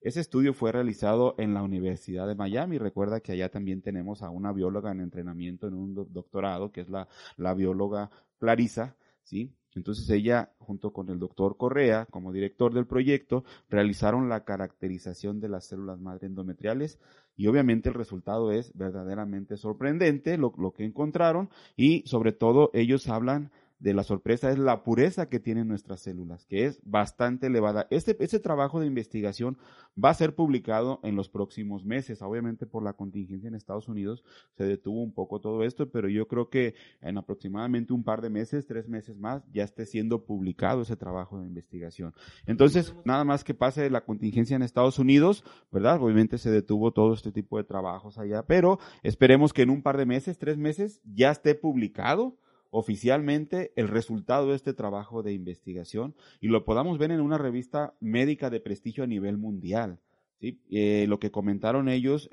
[0.00, 2.78] Ese estudio fue realizado en la Universidad de Miami.
[2.78, 6.88] Recuerda que allá también tenemos a una bióloga en entrenamiento en un doctorado, que es
[6.88, 9.54] la, la bióloga Clarisa, ¿sí?
[9.74, 15.48] Entonces ella, junto con el doctor Correa, como director del proyecto, realizaron la caracterización de
[15.48, 16.98] las células madre endometriales
[17.36, 23.08] y obviamente el resultado es verdaderamente sorprendente lo, lo que encontraron y sobre todo ellos
[23.08, 27.86] hablan de la sorpresa es la pureza que tienen nuestras células, que es bastante elevada.
[27.90, 29.56] Este, ese trabajo de investigación
[30.02, 32.20] va a ser publicado en los próximos meses.
[32.20, 36.28] Obviamente por la contingencia en Estados Unidos se detuvo un poco todo esto, pero yo
[36.28, 40.82] creo que en aproximadamente un par de meses, tres meses más, ya esté siendo publicado
[40.82, 42.12] ese trabajo de investigación.
[42.46, 46.02] Entonces, nada más que pase la contingencia en Estados Unidos, ¿verdad?
[46.02, 49.96] Obviamente se detuvo todo este tipo de trabajos allá, pero esperemos que en un par
[49.96, 52.36] de meses, tres meses, ya esté publicado
[52.70, 57.94] oficialmente el resultado de este trabajo de investigación y lo podamos ver en una revista
[58.00, 60.00] médica de prestigio a nivel mundial.
[60.40, 60.60] ¿sí?
[60.70, 62.28] Eh, lo que comentaron ellos,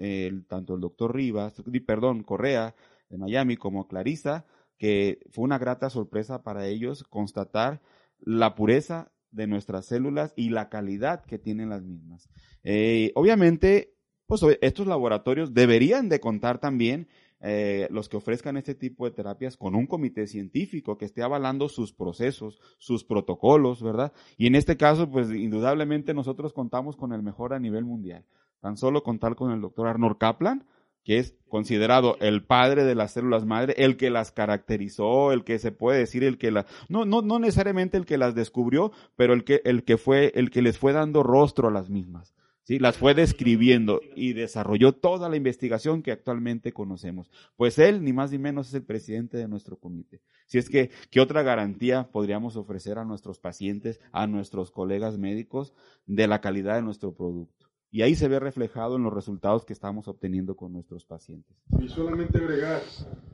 [0.48, 2.76] tanto el doctor Rivas, perdón, Correa
[3.10, 4.46] de Miami como Clarisa,
[4.78, 7.82] que fue una grata sorpresa para ellos constatar
[8.20, 12.30] la pureza de nuestras células y la calidad que tienen las mismas.
[12.64, 13.94] Eh, obviamente,
[14.26, 17.08] pues estos laboratorios deberían de contar también
[17.40, 21.70] eh, los que ofrezcan este tipo de terapias con un comité científico que esté avalando
[21.70, 24.12] sus procesos, sus protocolos, ¿verdad?
[24.38, 28.26] Y en este caso, pues indudablemente nosotros contamos con el mejor a nivel mundial.
[28.60, 30.66] Tan solo contar con el doctor Arnold Kaplan,
[31.04, 35.60] que es considerado el padre de las células madre, el que las caracterizó, el que
[35.60, 39.34] se puede decir el que las no no no necesariamente el que las descubrió, pero
[39.34, 42.34] el que el que fue el que les fue dando rostro a las mismas.
[42.68, 42.80] ¿Sí?
[42.80, 47.32] Las fue describiendo y desarrolló toda la investigación que actualmente conocemos.
[47.56, 50.22] Pues él, ni más ni menos, es el presidente de nuestro comité.
[50.48, 55.74] Si es que, ¿qué otra garantía podríamos ofrecer a nuestros pacientes, a nuestros colegas médicos,
[56.06, 57.68] de la calidad de nuestro producto?
[57.90, 61.56] Y ahí se ve reflejado en los resultados que estamos obteniendo con nuestros pacientes.
[61.80, 62.82] Y solamente agregar,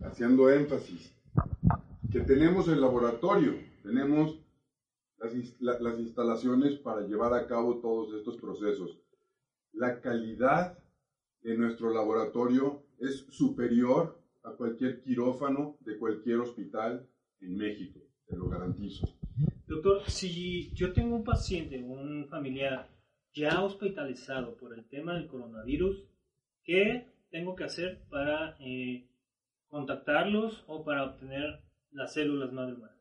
[0.03, 1.11] haciendo énfasis,
[2.11, 4.39] que tenemos el laboratorio, tenemos
[5.59, 9.02] las, las instalaciones para llevar a cabo todos estos procesos
[9.73, 10.77] la calidad
[11.41, 17.07] de nuestro laboratorio es superior a cualquier quirófano de cualquier hospital
[17.41, 19.07] en México, te lo garantizo.
[19.67, 22.89] Doctor, si yo tengo un paciente un familiar
[23.33, 26.05] ya hospitalizado por el tema del coronavirus,
[26.63, 29.09] ¿qué tengo que hacer para eh,
[29.67, 32.92] contactarlos o para obtener las células madre humanas?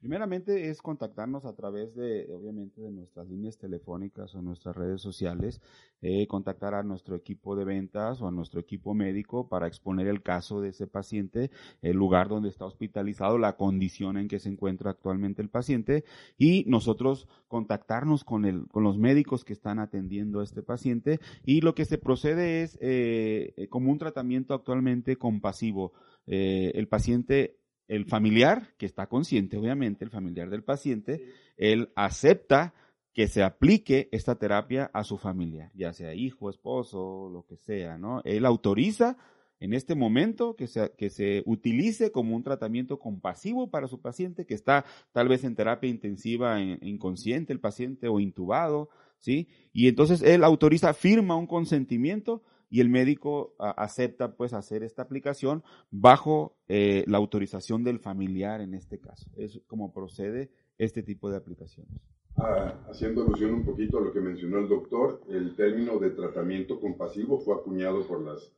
[0.00, 5.60] Primeramente es contactarnos a través de, obviamente, de nuestras líneas telefónicas o nuestras redes sociales,
[6.00, 10.22] eh, contactar a nuestro equipo de ventas o a nuestro equipo médico para exponer el
[10.22, 11.50] caso de ese paciente,
[11.82, 16.04] el lugar donde está hospitalizado, la condición en que se encuentra actualmente el paciente
[16.36, 21.60] y nosotros contactarnos con, el, con los médicos que están atendiendo a este paciente y
[21.60, 25.92] lo que se procede es eh, como un tratamiento actualmente compasivo.
[26.26, 31.24] Eh, el paciente el familiar, que está consciente, obviamente, el familiar del paciente,
[31.56, 32.74] él acepta
[33.12, 37.98] que se aplique esta terapia a su familiar, ya sea hijo, esposo, lo que sea,
[37.98, 38.20] ¿no?
[38.24, 39.16] Él autoriza
[39.58, 44.46] en este momento que se, que se utilice como un tratamiento compasivo para su paciente
[44.46, 49.48] que está tal vez en terapia intensiva inconsciente el paciente o intubado, ¿sí?
[49.72, 55.62] Y entonces él autoriza, firma un consentimiento y el médico acepta pues hacer esta aplicación
[55.90, 59.30] bajo eh, la autorización del familiar en este caso.
[59.36, 62.00] Es como procede este tipo de aplicaciones.
[62.36, 66.80] Ah, haciendo alusión un poquito a lo que mencionó el doctor, el término de tratamiento
[66.80, 68.52] compasivo fue acuñado por las,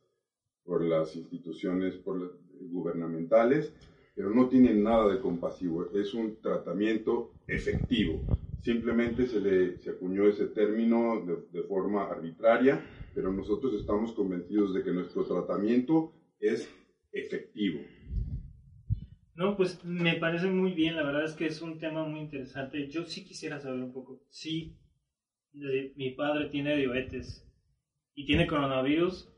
[0.63, 3.73] por las instituciones por gubernamentales,
[4.13, 8.19] pero no tiene nada de compasivo, es un tratamiento efectivo.
[8.61, 14.73] Simplemente se le se acuñó ese término de, de forma arbitraria pero nosotros estamos convencidos
[14.73, 16.69] de que nuestro tratamiento es
[17.11, 17.81] efectivo.
[19.35, 22.87] No, pues me parece muy bien, la verdad es que es un tema muy interesante.
[22.89, 24.77] Yo sí quisiera saber un poco, si
[25.53, 27.47] mi padre tiene diabetes
[28.13, 29.29] y tiene coronavirus,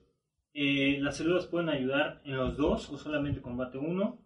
[0.53, 4.19] eh, ¿las células pueden ayudar en los dos o solamente combate uno?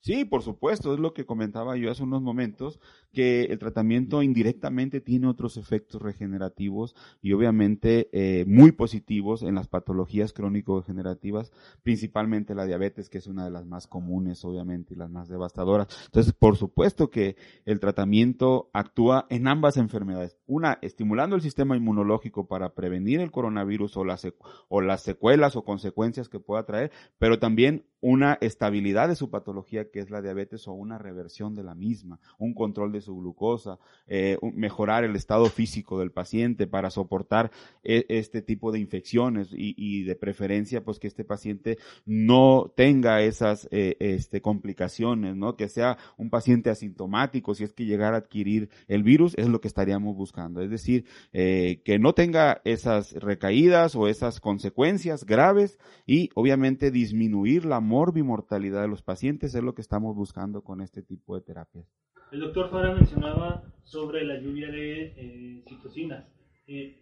[0.00, 2.80] Sí, por supuesto, es lo que comentaba yo hace unos momentos,
[3.14, 9.68] que el tratamiento indirectamente tiene otros efectos regenerativos y obviamente eh, muy positivos en las
[9.68, 11.50] patologías crónico-degenerativas,
[11.82, 15.88] principalmente la diabetes, que es una de las más comunes, obviamente, y las más devastadoras.
[16.04, 20.36] Entonces, por supuesto que el tratamiento actúa en ambas enfermedades.
[20.46, 24.26] Una, estimulando el sistema inmunológico para prevenir el coronavirus o las,
[24.68, 29.90] o las secuelas o consecuencias que pueda traer, pero también una estabilidad de su patología
[29.90, 33.78] que es la diabetes o una reversión de la misma, un control de su glucosa,
[34.06, 37.50] eh, mejorar el estado físico del paciente para soportar
[37.82, 43.68] e, este tipo de infecciones y, de preferencia pues que este paciente no tenga esas
[43.70, 45.56] eh, este, complicaciones, ¿no?
[45.56, 49.60] que sea un paciente asintomático si es que llegara a adquirir el virus es lo
[49.60, 55.78] que estaríamos buscando, es decir, eh, que no tenga esas recaídas o esas consecuencias graves
[56.06, 61.02] y obviamente disminuir la morbimortalidad de los pacientes es lo que estamos buscando con este
[61.02, 61.86] tipo de terapias.
[62.34, 66.26] El doctor Fara mencionaba sobre la lluvia de eh, citocinas.
[66.66, 66.98] Eh,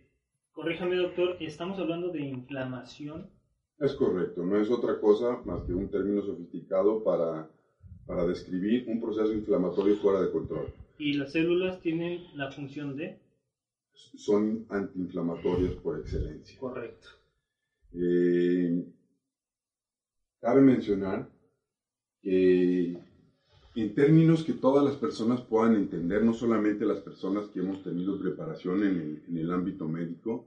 [0.53, 3.31] corríjame, doctor, ¿estamos hablando de inflamación?
[3.79, 7.51] Es correcto, no es otra cosa más que un término sofisticado para,
[8.05, 10.67] para describir un proceso inflamatorio fuera de control.
[10.99, 13.19] ¿Y las células tienen la función de?
[13.95, 16.59] Son antiinflamatorias por excelencia.
[16.61, 17.09] Correcto.
[17.95, 18.85] Eh,
[20.43, 21.27] Cabe mencionar
[22.21, 22.99] que
[23.75, 28.19] en términos que todas las personas puedan entender, no solamente las personas que hemos tenido
[28.19, 30.47] preparación en el, ámbito médico,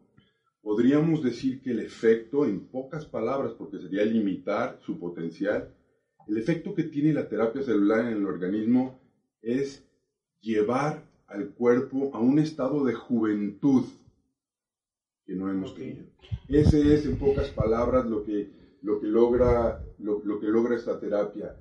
[0.62, 5.74] podríamos decir que el efecto, en pocas palabras, porque sería limitar su potencial,
[6.28, 9.00] el efecto que tiene la terapia celular en el organismo
[9.42, 9.84] es
[10.42, 13.86] llevar al cuerpo a un estado de juventud
[15.26, 16.06] que no hemos tenido.
[16.48, 18.50] Ese es, en pocas palabras, lo que
[18.86, 21.56] lo que logra, lo, lo que logra esta terapia.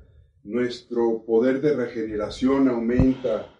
[0.44, 3.50] Nuestro poder de regeneración aumenta,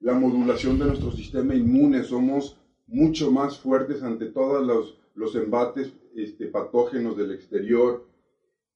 [0.00, 5.94] la modulación de nuestro sistema inmune, somos mucho más fuertes ante todos los, los embates
[6.14, 8.06] este, patógenos del exterior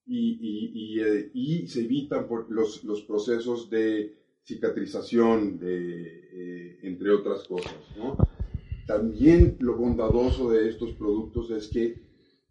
[0.07, 7.75] y, y, eh, y, se evitan los, los, procesos de cicatrización, eh, entre otras cosas.
[8.87, 12.01] También lo bondadoso de estos productos es que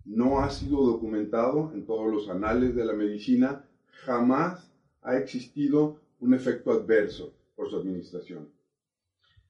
[0.05, 3.69] no ha sido documentado en todos los anales de la medicina,
[4.05, 4.68] jamás
[5.09, 8.51] ha existido un efecto adverso por su administración.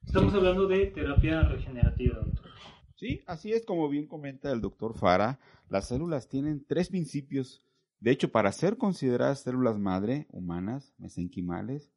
[0.05, 2.49] Estamos hablando de terapia regenerativa, doctor.
[2.95, 5.37] Sí, así es como bien comenta el doctor Fara.
[5.67, 7.61] Las células tienen tres principios.
[7.99, 11.91] De hecho, para ser consideradas células madre humanas, mesenquimales,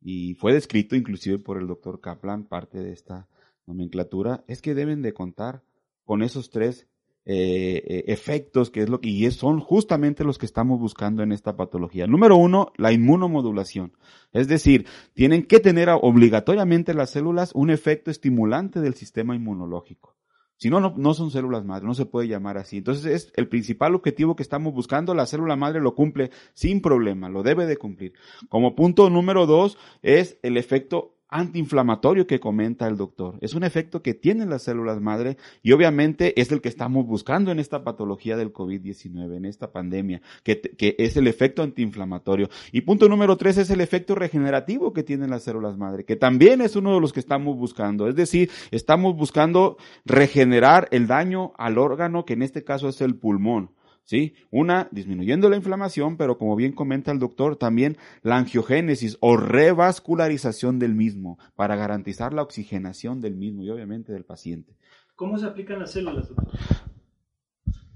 [0.00, 3.28] y fue descrito inclusive por el doctor Kaplan, parte de esta
[3.66, 5.62] nomenclatura, es que deben de contar
[6.04, 6.88] con esos tres
[7.28, 11.32] eh, eh, efectos que es lo que y son justamente los que estamos buscando en
[11.32, 12.06] esta patología.
[12.06, 13.96] Número uno, la inmunomodulación.
[14.32, 20.14] Es decir, tienen que tener obligatoriamente las células un efecto estimulante del sistema inmunológico.
[20.58, 22.78] Si no, no, son células madre, no se puede llamar así.
[22.78, 27.28] Entonces es el principal objetivo que estamos buscando, la célula madre lo cumple sin problema,
[27.28, 28.14] lo debe de cumplir.
[28.48, 33.36] Como punto número dos es el efecto antiinflamatorio que comenta el doctor.
[33.40, 37.50] Es un efecto que tienen las células madre y obviamente es el que estamos buscando
[37.50, 42.48] en esta patología del COVID-19, en esta pandemia, que, que, es el efecto antiinflamatorio.
[42.72, 46.60] Y punto número tres es el efecto regenerativo que tienen las células madre, que también
[46.60, 48.08] es uno de los que estamos buscando.
[48.08, 53.16] Es decir, estamos buscando regenerar el daño al órgano, que en este caso es el
[53.16, 53.70] pulmón.
[54.06, 54.34] ¿Sí?
[54.50, 60.78] Una, disminuyendo la inflamación, pero como bien comenta el doctor, también la angiogénesis o revascularización
[60.78, 64.74] del mismo, para garantizar la oxigenación del mismo y obviamente del paciente.
[65.14, 66.54] ¿Cómo se aplican las células, doctor?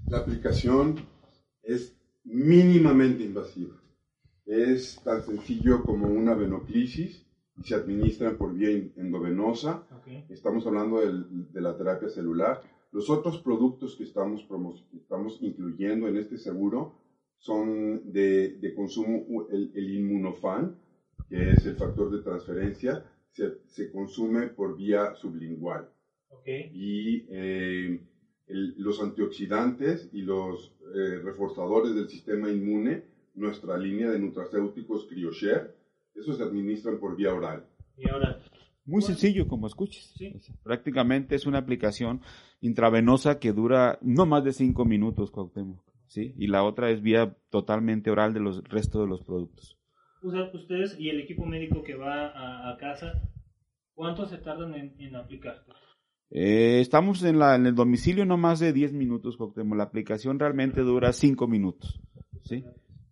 [0.07, 0.95] La aplicación
[1.63, 3.75] es mínimamente invasiva.
[4.45, 7.25] Es tan sencillo como una venoclisis
[7.57, 9.83] y se administra por vía endovenosa.
[10.29, 14.45] Estamos hablando de la terapia celular los otros productos que estamos,
[14.95, 16.99] estamos incluyendo en este seguro
[17.37, 20.77] son de, de consumo, el, el, inmunofan,
[21.29, 25.89] que es el factor de transferencia, se, se consume por vía sublingual.
[26.29, 26.69] Okay.
[26.73, 27.99] Y eh,
[28.47, 35.71] el, los antioxidantes y los eh, reforzadores del sistema inmune, nuestra línea de nutracéuticos CryoShare,
[36.13, 37.65] eso se administran por vía oral.
[37.97, 38.43] Y oral.
[38.85, 40.13] Muy sencillo como escuches.
[40.63, 42.21] prácticamente es una aplicación
[42.61, 45.83] intravenosa que dura no más de cinco minutos, Cuauhtémoc.
[46.07, 46.33] ¿sí?
[46.37, 49.77] Y la otra es vía totalmente oral de los restos de los productos.
[50.53, 53.21] Ustedes y el equipo médico que va a, casa,
[53.93, 55.63] ¿cuánto se tardan en, aplicar?
[56.29, 59.77] Eh, estamos en, la, en el domicilio no más de 10 minutos, Cuauhtémoc.
[59.77, 61.99] La aplicación realmente dura 5 minutos.
[62.43, 62.63] ¿sí?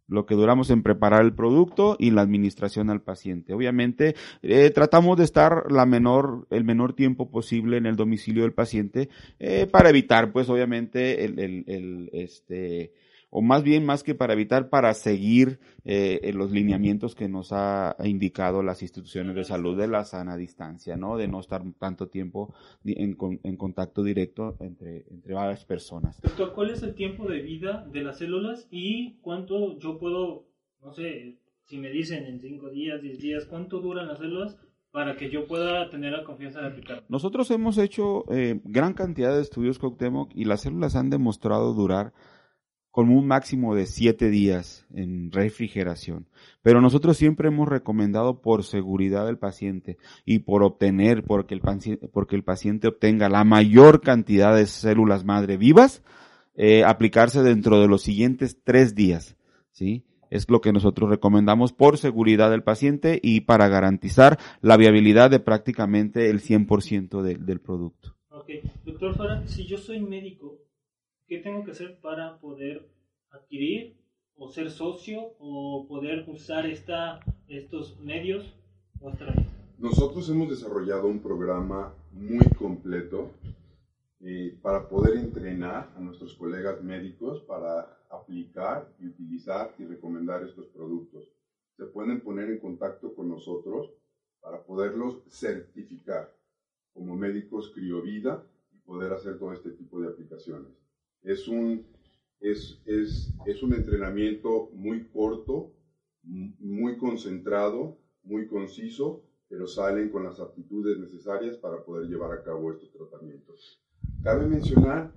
[0.10, 3.54] Lo que duramos en preparar el producto y la administración al paciente.
[3.54, 8.54] Obviamente, eh, tratamos de estar la menor, el menor tiempo posible en el domicilio del
[8.54, 12.92] paciente eh, para evitar, pues, obviamente, el, el, el este,
[13.30, 17.96] o más bien más que para evitar, para seguir eh, los lineamientos que nos ha
[18.04, 21.18] indicado las instituciones de salud de la sana distancia, ¿no?
[21.18, 26.22] De no estar tanto tiempo en, en contacto directo entre, entre varias personas.
[26.22, 30.48] Doctor, ¿cuál es el tiempo de vida de las células y cuánto yo puedo,
[30.82, 34.58] no sé, si me dicen en 5 días, 10 días, cuánto duran las células?
[34.92, 37.04] para que yo pueda tener la confianza de aplicar.
[37.10, 42.12] Nosotros hemos hecho eh, gran cantidad de estudios Coctemoc y las células han demostrado durar
[42.92, 46.28] con un máximo de siete días en refrigeración.
[46.62, 52.08] Pero nosotros siempre hemos recomendado por seguridad del paciente y por obtener, porque el paciente,
[52.08, 56.04] porque el paciente obtenga la mayor cantidad de células madre vivas,
[56.56, 59.38] eh, aplicarse dentro de los siguientes tres días.
[59.72, 60.04] ¿sí?
[60.30, 65.40] Es lo que nosotros recomendamos por seguridad del paciente y para garantizar la viabilidad de
[65.40, 68.16] prácticamente el 100% del producto.
[68.84, 70.58] Doctor Fara, si yo soy médico
[71.30, 72.90] ¿Qué tengo que hacer para poder
[73.30, 73.96] adquirir
[74.36, 78.52] o ser socio o poder usar esta, estos medios?
[79.78, 83.30] Nosotros hemos desarrollado un programa muy completo
[84.22, 90.66] eh, para poder entrenar a nuestros colegas médicos para aplicar y utilizar y recomendar estos
[90.70, 91.32] productos.
[91.78, 93.92] Se pueden poner en contacto con nosotros
[94.42, 96.36] para poderlos certificar
[96.92, 100.89] como médicos criovida y poder hacer todo este tipo de aplicaciones.
[101.24, 101.86] Es un,
[102.40, 105.72] es, es, es un entrenamiento muy corto,
[106.24, 112.72] muy concentrado, muy conciso, pero salen con las aptitudes necesarias para poder llevar a cabo
[112.72, 113.82] estos tratamientos.
[114.24, 115.12] Cabe mencionar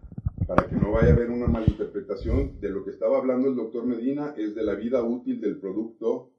[0.47, 3.85] para que no vaya a haber una malinterpretación, de lo que estaba hablando el doctor
[3.87, 6.31] Medina es de la vida útil del producto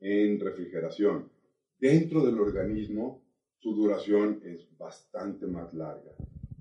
[0.00, 1.28] en refrigeración.
[1.78, 3.22] Dentro del organismo,
[3.58, 6.12] su duración es bastante más larga.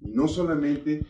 [0.01, 1.01] Y no solamente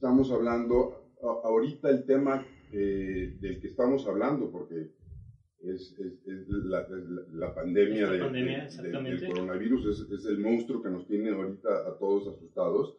[0.00, 1.10] estamos hablando,
[1.44, 2.42] ahorita el tema
[2.72, 4.92] eh, del que estamos hablando, porque
[5.62, 5.94] es,
[7.34, 12.96] la, pandemia, del coronavirus, es, el monstruo que nos tiene ahorita a todos asustados.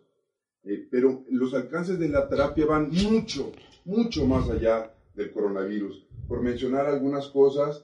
[0.63, 3.51] Eh, pero los alcances de la terapia van mucho,
[3.83, 6.05] mucho más allá del coronavirus.
[6.27, 7.83] Por mencionar algunas cosas,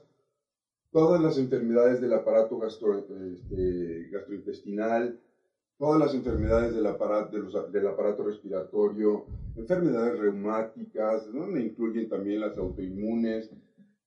[0.92, 5.18] todas las enfermedades del aparato este, gastrointestinal,
[5.78, 7.36] todas las enfermedades del aparato,
[7.70, 9.26] del aparato respiratorio,
[9.56, 13.50] enfermedades reumáticas, donde incluyen también las autoinmunes,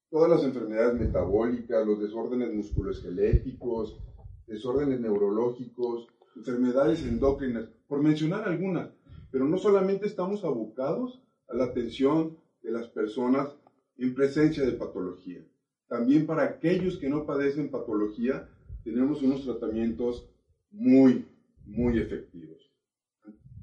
[0.10, 3.98] todas las enfermedades metabólicas, los desórdenes musculoesqueléticos,
[4.48, 8.90] desórdenes neurológicos, enfermedades endócrinas, por mencionar algunas.
[9.32, 13.56] Pero no solamente estamos abocados a la atención de las personas
[13.98, 15.42] en presencia de patología.
[15.88, 18.50] También para aquellos que no padecen patología,
[18.84, 20.30] tenemos unos tratamientos
[20.72, 21.26] muy,
[21.72, 22.58] muy efectivos.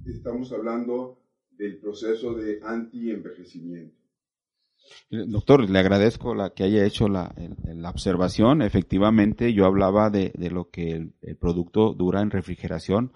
[0.06, 3.96] Estamos hablando del proceso de anti-envejecimiento.
[5.10, 7.34] Doctor, le agradezco la que haya hecho la,
[7.64, 8.62] la observación.
[8.62, 13.12] Efectivamente, yo hablaba de, de lo que el, producto dura en refrigeración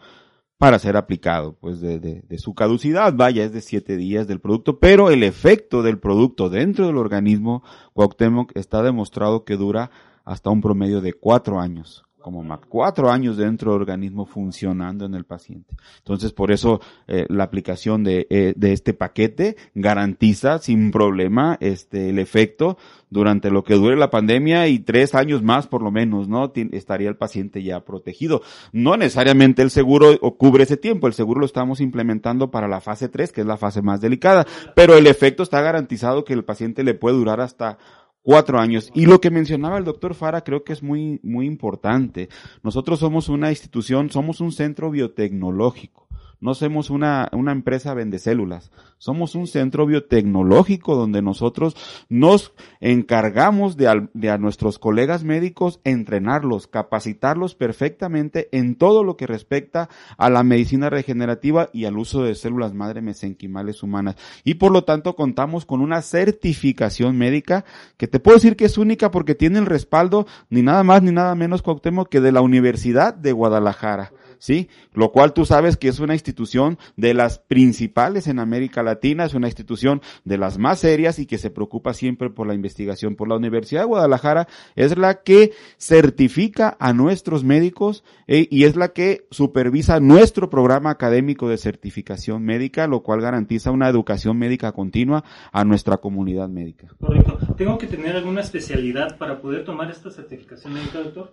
[0.59, 4.41] para ser aplicado, pues de, de, de, su caducidad, vaya, es de siete días del
[4.41, 7.65] producto, pero el efecto del producto dentro del organismo,
[7.95, 9.91] Cuauhtémoc, está demostrado que dura
[10.25, 15.15] hasta un promedio de cuatro años como más cuatro años dentro del organismo funcionando en
[15.15, 15.75] el paciente.
[15.99, 22.11] Entonces, por eso eh, la aplicación de, eh, de, este paquete garantiza sin problema este
[22.11, 22.79] el efecto
[23.11, 26.51] durante lo que dure la pandemia y tres años más por lo menos, ¿no?
[26.55, 28.41] estaría el paciente ya protegido.
[28.73, 33.09] No necesariamente el seguro cubre ese tiempo, el seguro lo estamos implementando para la fase
[33.09, 36.85] 3, que es la fase más delicada, pero el efecto está garantizado que el paciente
[36.85, 37.79] le puede durar hasta
[38.23, 38.91] cuatro años.
[38.95, 42.29] Y lo que mencionaba el doctor Fara creo que es muy, muy importante.
[42.63, 46.02] Nosotros somos una institución, somos un centro biotecnológico.
[46.43, 48.73] No somos una, una empresa vende células.
[48.99, 51.77] Somos un centro biotecnológico donde nosotros
[52.09, 59.17] nos encargamos de a, de a nuestros colegas médicos entrenarlos, capacitarlos perfectamente en todo lo
[59.17, 59.89] que respecta
[60.19, 64.17] a la medicina regenerativa y al uso de células madre mesenquimales humanas.
[64.43, 67.65] Y por lo tanto contamos con una certificación médica
[67.97, 71.13] que te puedo decir que es única porque tiene el respaldo ni nada más ni
[71.13, 74.11] nada menos, Cuauhtémoc, que de la Universidad de Guadalajara.
[74.43, 74.69] ¿Sí?
[74.93, 79.35] Lo cual tú sabes que es una institución de las principales en América Latina, es
[79.35, 83.15] una institución de las más serias y que se preocupa siempre por la investigación.
[83.15, 88.75] Por la Universidad de Guadalajara es la que certifica a nuestros médicos eh, y es
[88.75, 94.73] la que supervisa nuestro programa académico de certificación médica, lo cual garantiza una educación médica
[94.73, 95.23] continua
[95.53, 96.89] a nuestra comunidad médica.
[96.99, 97.39] Correcto.
[97.57, 101.33] ¿Tengo que tener alguna especialidad para poder tomar esta certificación médica, doctor?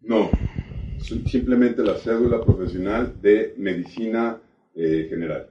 [0.00, 0.30] No,
[1.00, 4.40] simplemente la cédula profesional de medicina
[4.74, 5.48] eh, general.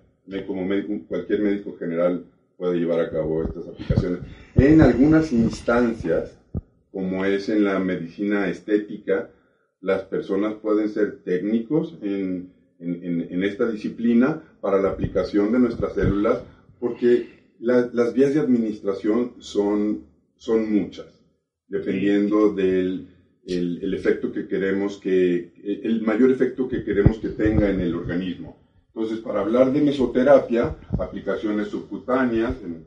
[1.07, 2.25] Cualquier médico general
[2.57, 4.19] puede llevar a cabo estas aplicaciones.
[4.55, 6.37] En algunas instancias,
[6.91, 9.29] como es en la medicina estética,
[9.81, 16.41] las personas pueden ser técnicos en, en, esta disciplina para la aplicación de nuestras células,
[16.79, 17.27] porque
[17.59, 21.07] las vías de administración son, son muchas,
[21.67, 23.07] dependiendo del,
[23.45, 28.57] el, efecto que queremos que, el mayor efecto que queremos que tenga en el organismo.
[28.87, 32.85] Entonces, para hablar de mesoterapia, aplicaciones subcutáneas en,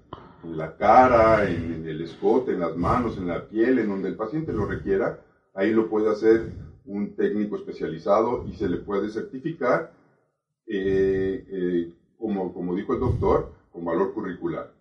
[0.57, 4.52] la cara, en, el escote, en las manos, en la piel, en donde el paciente
[4.52, 5.20] lo requiera,
[5.54, 6.52] ahí lo puede hacer
[6.84, 9.92] un técnico especializado y se le puede certificar,
[10.68, 14.75] eh, eh, como, como dijo el doctor, con valor curricular.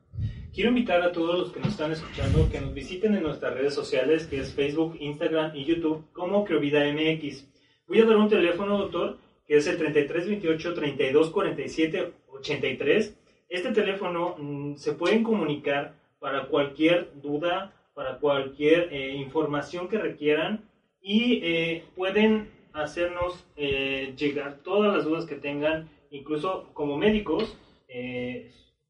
[0.55, 3.73] Quiero invitar a todos los que nos están escuchando que nos visiten en nuestras redes
[3.73, 7.45] sociales, que es Facebook, Instagram y YouTube, como Creovida MX.
[7.89, 13.17] Voy a dar un teléfono, doctor, que es el 3328 3247 83.
[13.49, 20.69] Este teléfono mm, se pueden comunicar para cualquier duda, para cualquier eh, información que requieran
[21.01, 27.57] y eh, pueden hacernos eh, llegar todas las dudas que tengan, incluso como médicos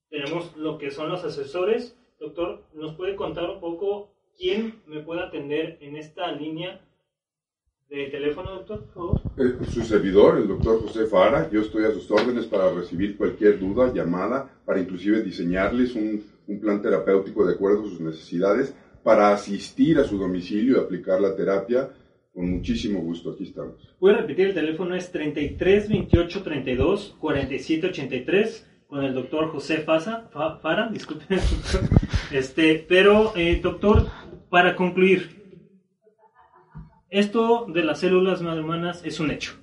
[0.09, 1.97] tenemos lo que son los asesores.
[2.19, 6.81] Doctor, ¿nos puede contar un poco quién me puede atender en esta línea
[7.89, 12.45] de teléfono, doctor, eh, su servidor, el doctor José Fara, yo estoy a sus órdenes
[12.47, 17.89] para recibir cualquier duda, llamada, para inclusive diseñarles un, un plan terapéutico de acuerdo a
[17.89, 21.91] sus necesidades, para asistir a su domicilio y aplicar la terapia.
[22.33, 23.75] Con muchísimo gusto, aquí estamos.
[23.99, 29.79] Voy a repetir, el teléfono es 33 28 32 47 83 con el doctor José
[29.79, 30.29] Fasa,
[30.61, 30.89] Fara,
[32.31, 34.07] este, pero eh, doctor,
[34.49, 35.67] para concluir,
[37.09, 39.55] esto de las células humanas es un hecho,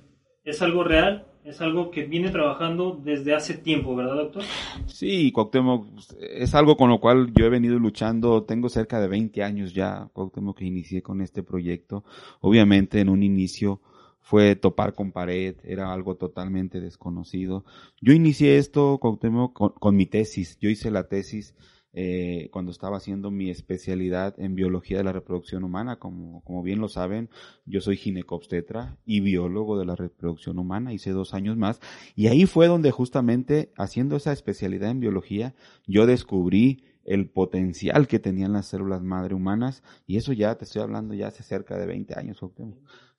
[0.43, 4.43] es algo real, es algo que viene trabajando desde hace tiempo, ¿verdad, doctor?
[4.85, 5.87] Sí, Cuauhtémoc,
[6.19, 10.09] es algo con lo cual yo he venido luchando, tengo cerca de 20 años ya,
[10.13, 12.03] Cuauhtémoc, que inicié con este proyecto.
[12.39, 13.81] Obviamente en un inicio
[14.23, 17.65] fue topar con pared, era algo totalmente desconocido.
[18.01, 20.57] Yo inicié esto, Cuauhtémoc, con mi tesis.
[20.59, 21.53] Yo hice la tesis
[21.95, 25.99] eh, cuando estaba haciendo mi especialidad en biología de la reproducción humana.
[25.99, 27.29] Como, como bien lo saben,
[27.65, 31.81] yo soy ginecobstetra y biólogo de la reproducción humana, hice dos años más.
[32.15, 35.53] Y ahí fue donde justamente haciendo esa especialidad en biología,
[35.85, 40.81] yo descubrí el potencial que tenían las células madre humanas y eso ya te estoy
[40.81, 42.41] hablando ya hace cerca de 20 años.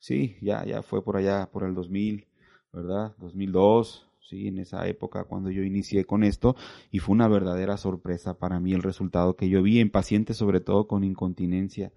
[0.07, 2.26] Sí, ya, ya fue por allá, por el 2000,
[2.74, 3.14] ¿verdad?
[3.16, 6.57] 2002, sí, en esa época cuando yo inicié con esto
[6.90, 10.61] y fue una verdadera sorpresa para mí el resultado que yo vi en pacientes sobre
[10.61, 11.90] todo con incontinencia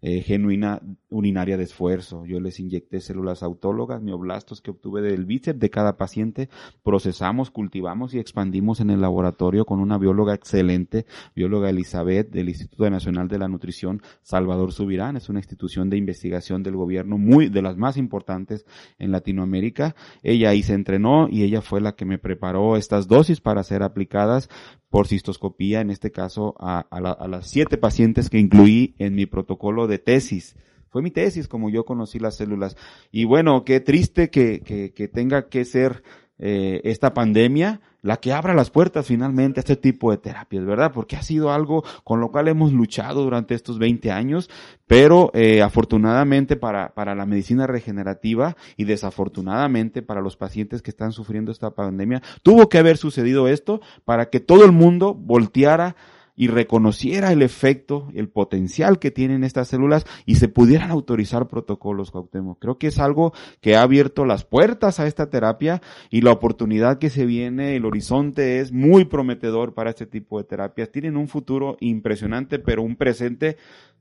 [0.00, 2.24] eh, genuina urinaria de esfuerzo.
[2.24, 6.48] Yo les inyecté células autólogas, mioblastos que obtuve del bíceps de cada paciente,
[6.84, 12.88] procesamos, cultivamos y expandimos en el laboratorio con una bióloga excelente, bióloga Elizabeth del Instituto
[12.90, 17.62] Nacional de la Nutrición, Salvador Subirán, es una institución de investigación del gobierno muy de
[17.62, 18.64] las más importantes
[18.98, 19.96] en Latinoamérica.
[20.22, 23.82] Ella ahí se entrenó y ella fue la que me preparó estas dosis para ser
[23.82, 24.48] aplicadas
[24.90, 29.86] por cistoscopía, en este caso a, a, las siete pacientes que incluí en mi protocolo
[29.88, 30.54] de tesis.
[30.90, 32.76] Fue mi tesis como yo conocí las células.
[33.10, 34.60] Y bueno, qué triste que,
[34.94, 36.02] que, tenga que ser
[36.38, 40.92] eh, esta pandemia la que abra las puertas finalmente a este tipo de terapias, ¿verdad?
[40.92, 44.48] Porque ha sido algo con lo cual hemos luchado durante estos 20 años,
[44.86, 51.12] pero eh, afortunadamente para, para la medicina regenerativa y desafortunadamente para los pacientes que están
[51.12, 55.96] sufriendo esta pandemia, tuvo que haber sucedido esto para que todo el mundo volteara
[56.38, 62.12] y reconociera el efecto, el potencial que tienen estas células y se pudieran autorizar protocolos,
[62.12, 62.60] Cuauhtémoc.
[62.60, 67.00] Creo que es algo que ha abierto las puertas a esta terapia y la oportunidad
[67.00, 70.92] que se viene, el horizonte es muy prometedor para este tipo de terapias.
[70.92, 73.56] Tienen un futuro impresionante, pero un presente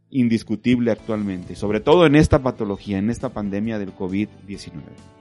[0.10, 4.72] indiscutible actualmente, sobre todo en esta patología, en esta pandemia del COVID-19.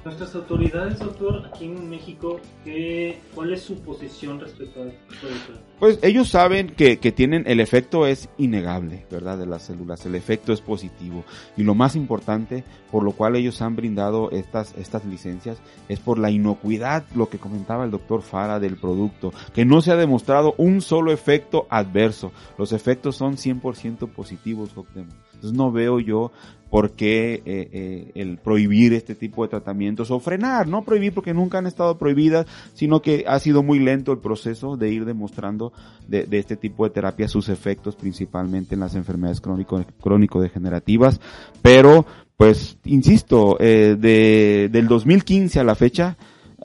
[0.05, 5.53] Nuestras autoridades, doctor, aquí en México, ¿qué, ¿cuál es su posición respecto a esto?
[5.81, 9.37] Pues ellos saben que, que, tienen, el efecto es innegable, ¿verdad?
[9.37, 11.25] De las células, el efecto es positivo.
[11.57, 12.63] Y lo más importante,
[12.93, 15.59] por lo cual ellos han brindado estas, estas licencias,
[15.89, 19.91] es por la inocuidad, lo que comentaba el doctor Fara del producto, que no se
[19.91, 22.31] ha demostrado un solo efecto adverso.
[22.59, 26.33] Los efectos son 100% positivos, entonces no veo yo
[26.71, 31.33] por qué eh, eh, el prohibir este tipo de tratamientos o frenar, no prohibir porque
[31.33, 35.73] nunca han estado prohibidas, sino que ha sido muy lento el proceso de ir demostrando
[36.09, 41.21] de, este tipo de terapia sus efectos principalmente en las enfermedades crónico, crónico-degenerativas,
[41.63, 42.05] pero
[42.37, 46.19] pues insisto, eh, de, del 2015 a la fecha,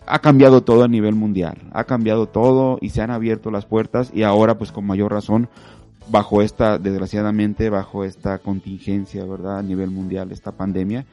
[0.07, 4.11] ha cambiado todo a nivel mundial, ha cambiado todo y se han abierto las puertas
[4.13, 5.47] y ahora pues con mayor razón
[6.11, 9.59] bajo esta, desgraciadamente, bajo esta contingencia, ¿verdad?
[9.59, 11.05] A nivel mundial, esta pandemia,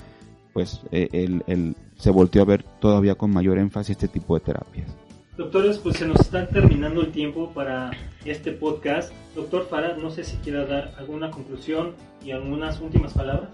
[0.52, 4.88] pues eh, el, se volteó a ver todavía con mayor énfasis este tipo de terapias.
[5.36, 7.92] Doctores, pues se nos está terminando el tiempo para
[8.24, 9.12] este podcast.
[9.36, 11.94] Doctor Farad, no sé si quiera dar alguna conclusión
[12.24, 13.50] y algunas últimas palabras.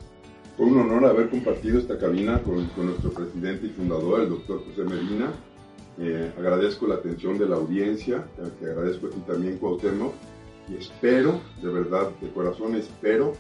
[0.57, 4.88] Fue un honor haber compartido esta cabina con, nuestro presidente y fundador, el doctor José
[4.88, 5.30] Medina.
[5.99, 8.24] Eh, agradezco la atención de la audiencia,
[8.59, 10.14] que agradezco a ti también, Cuauhtémoc
[10.68, 13.32] y espero, de verdad, de corazón espero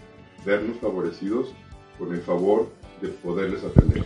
[0.44, 1.54] vernos favorecidos
[1.98, 2.68] con el favor
[3.00, 4.04] de poderles atender.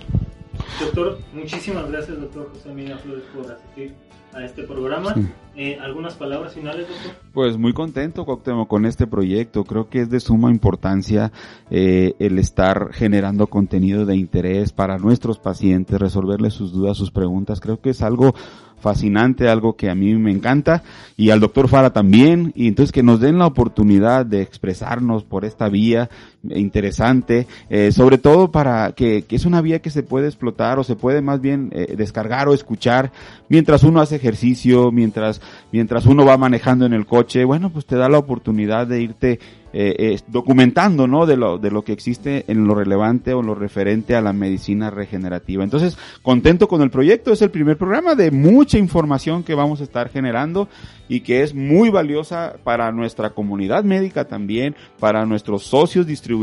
[0.80, 3.94] Doctor, muchísimas gracias, doctor José Mina Flores, por asistir
[4.32, 5.14] a este programa.
[5.56, 7.12] Eh, ¿Algunas palabras finales, doctor?
[7.32, 9.64] Pues muy contento, Cuauhtémoc, con este proyecto.
[9.64, 11.32] Creo que es de suma importancia
[11.70, 17.60] eh, el estar generando contenido de interés para nuestros pacientes, resolverles sus dudas, sus preguntas.
[17.60, 18.34] Creo que es algo
[18.80, 20.82] fascinante, algo que a mí me encanta
[21.16, 25.44] y al doctor Fara también, y entonces que nos den la oportunidad de expresarnos por
[25.44, 26.08] esta vía
[26.50, 30.84] interesante, eh, sobre todo para que, que, es una vía que se puede explotar o
[30.84, 33.10] se puede más bien eh, descargar o escuchar
[33.48, 35.40] mientras uno hace ejercicio, mientras,
[35.72, 39.38] mientras uno va manejando en el coche, bueno, pues te da la oportunidad de irte
[39.70, 41.26] eh, eh, documentando, ¿no?
[41.26, 44.88] De lo, de lo que existe en lo relevante o lo referente a la medicina
[44.88, 45.62] regenerativa.
[45.62, 49.84] Entonces, contento con el proyecto, es el primer programa de mucha información que vamos a
[49.84, 50.68] estar generando
[51.06, 56.37] y que es muy valiosa para nuestra comunidad médica también, para nuestros socios distribuidores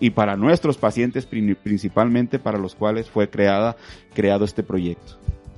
[0.00, 3.76] y para nuestros pacientes principalmente para los cuales fue creada,
[4.14, 5.14] creado este proyecto.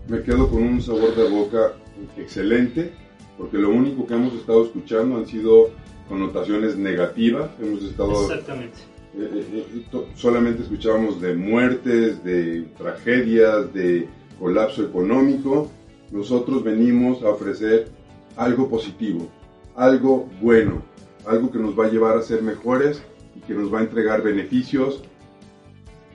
[0.08, 1.72] Me quedo con un sabor de boca
[2.18, 2.92] excelente
[3.38, 5.70] porque lo único que hemos estado escuchando han sido
[6.08, 8.12] connotaciones negativas, hemos estado...
[8.22, 8.78] Exactamente.
[9.16, 15.70] eh, eh, eh, to- solamente escuchábamos de muertes, de tragedias, de colapso económico.
[16.10, 17.88] Nosotros venimos a ofrecer
[18.36, 19.28] algo positivo,
[19.76, 20.82] algo bueno,
[21.26, 23.02] algo que nos va a llevar a ser mejores
[23.46, 25.02] que nos va a entregar beneficios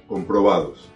[0.08, 0.90] comprobados.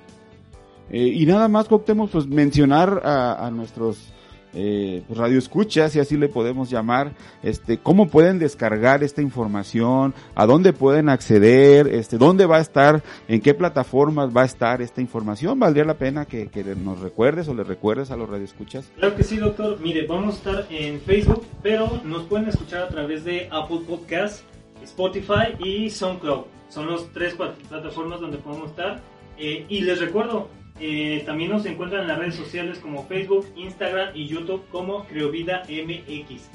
[0.90, 4.12] Eh, y nada más, Cuauhtémoc, pues mencionar a, a nuestros
[4.54, 10.46] eh, pues, radioescuchas, si así le podemos llamar, este, cómo pueden descargar esta información, a
[10.46, 15.00] dónde pueden acceder, este, dónde va a estar, en qué plataformas va a estar esta
[15.00, 15.60] información.
[15.60, 18.92] Valdría la pena que, que nos recuerdes o le recuerdes a los radioescuchas.
[18.98, 19.80] Claro que sí, doctor.
[19.80, 24.44] Mire, vamos a estar en Facebook, pero nos pueden escuchar a través de Apple Podcast,
[24.84, 26.46] Spotify y SoundCloud.
[26.70, 29.02] Son las tres plat- plataformas donde podemos estar.
[29.38, 34.10] Eh, y les recuerdo, eh, también nos encuentran en las redes sociales como Facebook, Instagram
[34.16, 36.50] y YouTube como Creovida MX.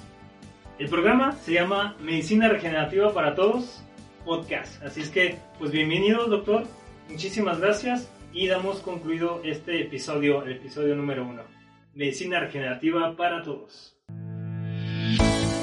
[0.78, 3.82] El programa se llama Medicina Regenerativa para Todos
[4.24, 4.82] Podcast.
[4.82, 6.64] Así es que, pues bienvenidos, doctor.
[7.08, 11.42] Muchísimas gracias y damos concluido este episodio, el episodio número uno.
[11.94, 13.95] Medicina regenerativa para todos.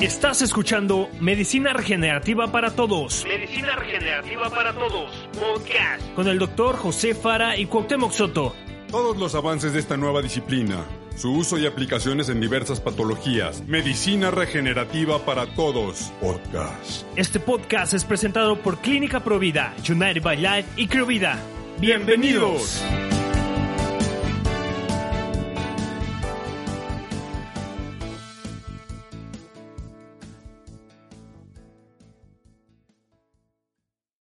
[0.04, 3.24] Estás escuchando Medicina Regenerativa para Todos.
[3.26, 5.10] Medicina Regenerativa para Todos.
[5.40, 6.14] Podcast.
[6.14, 8.54] Con el doctor José Fara y Cuauhtémoc Soto.
[8.92, 10.84] Todos los avances de esta nueva disciplina,
[11.16, 17.06] su uso y aplicaciones en diversas patologías, medicina regenerativa para todos, podcast.
[17.16, 21.40] Este podcast es presentado por Clínica Provida, United by Life y Criovida.
[21.80, 22.84] ¡Bienvenidos!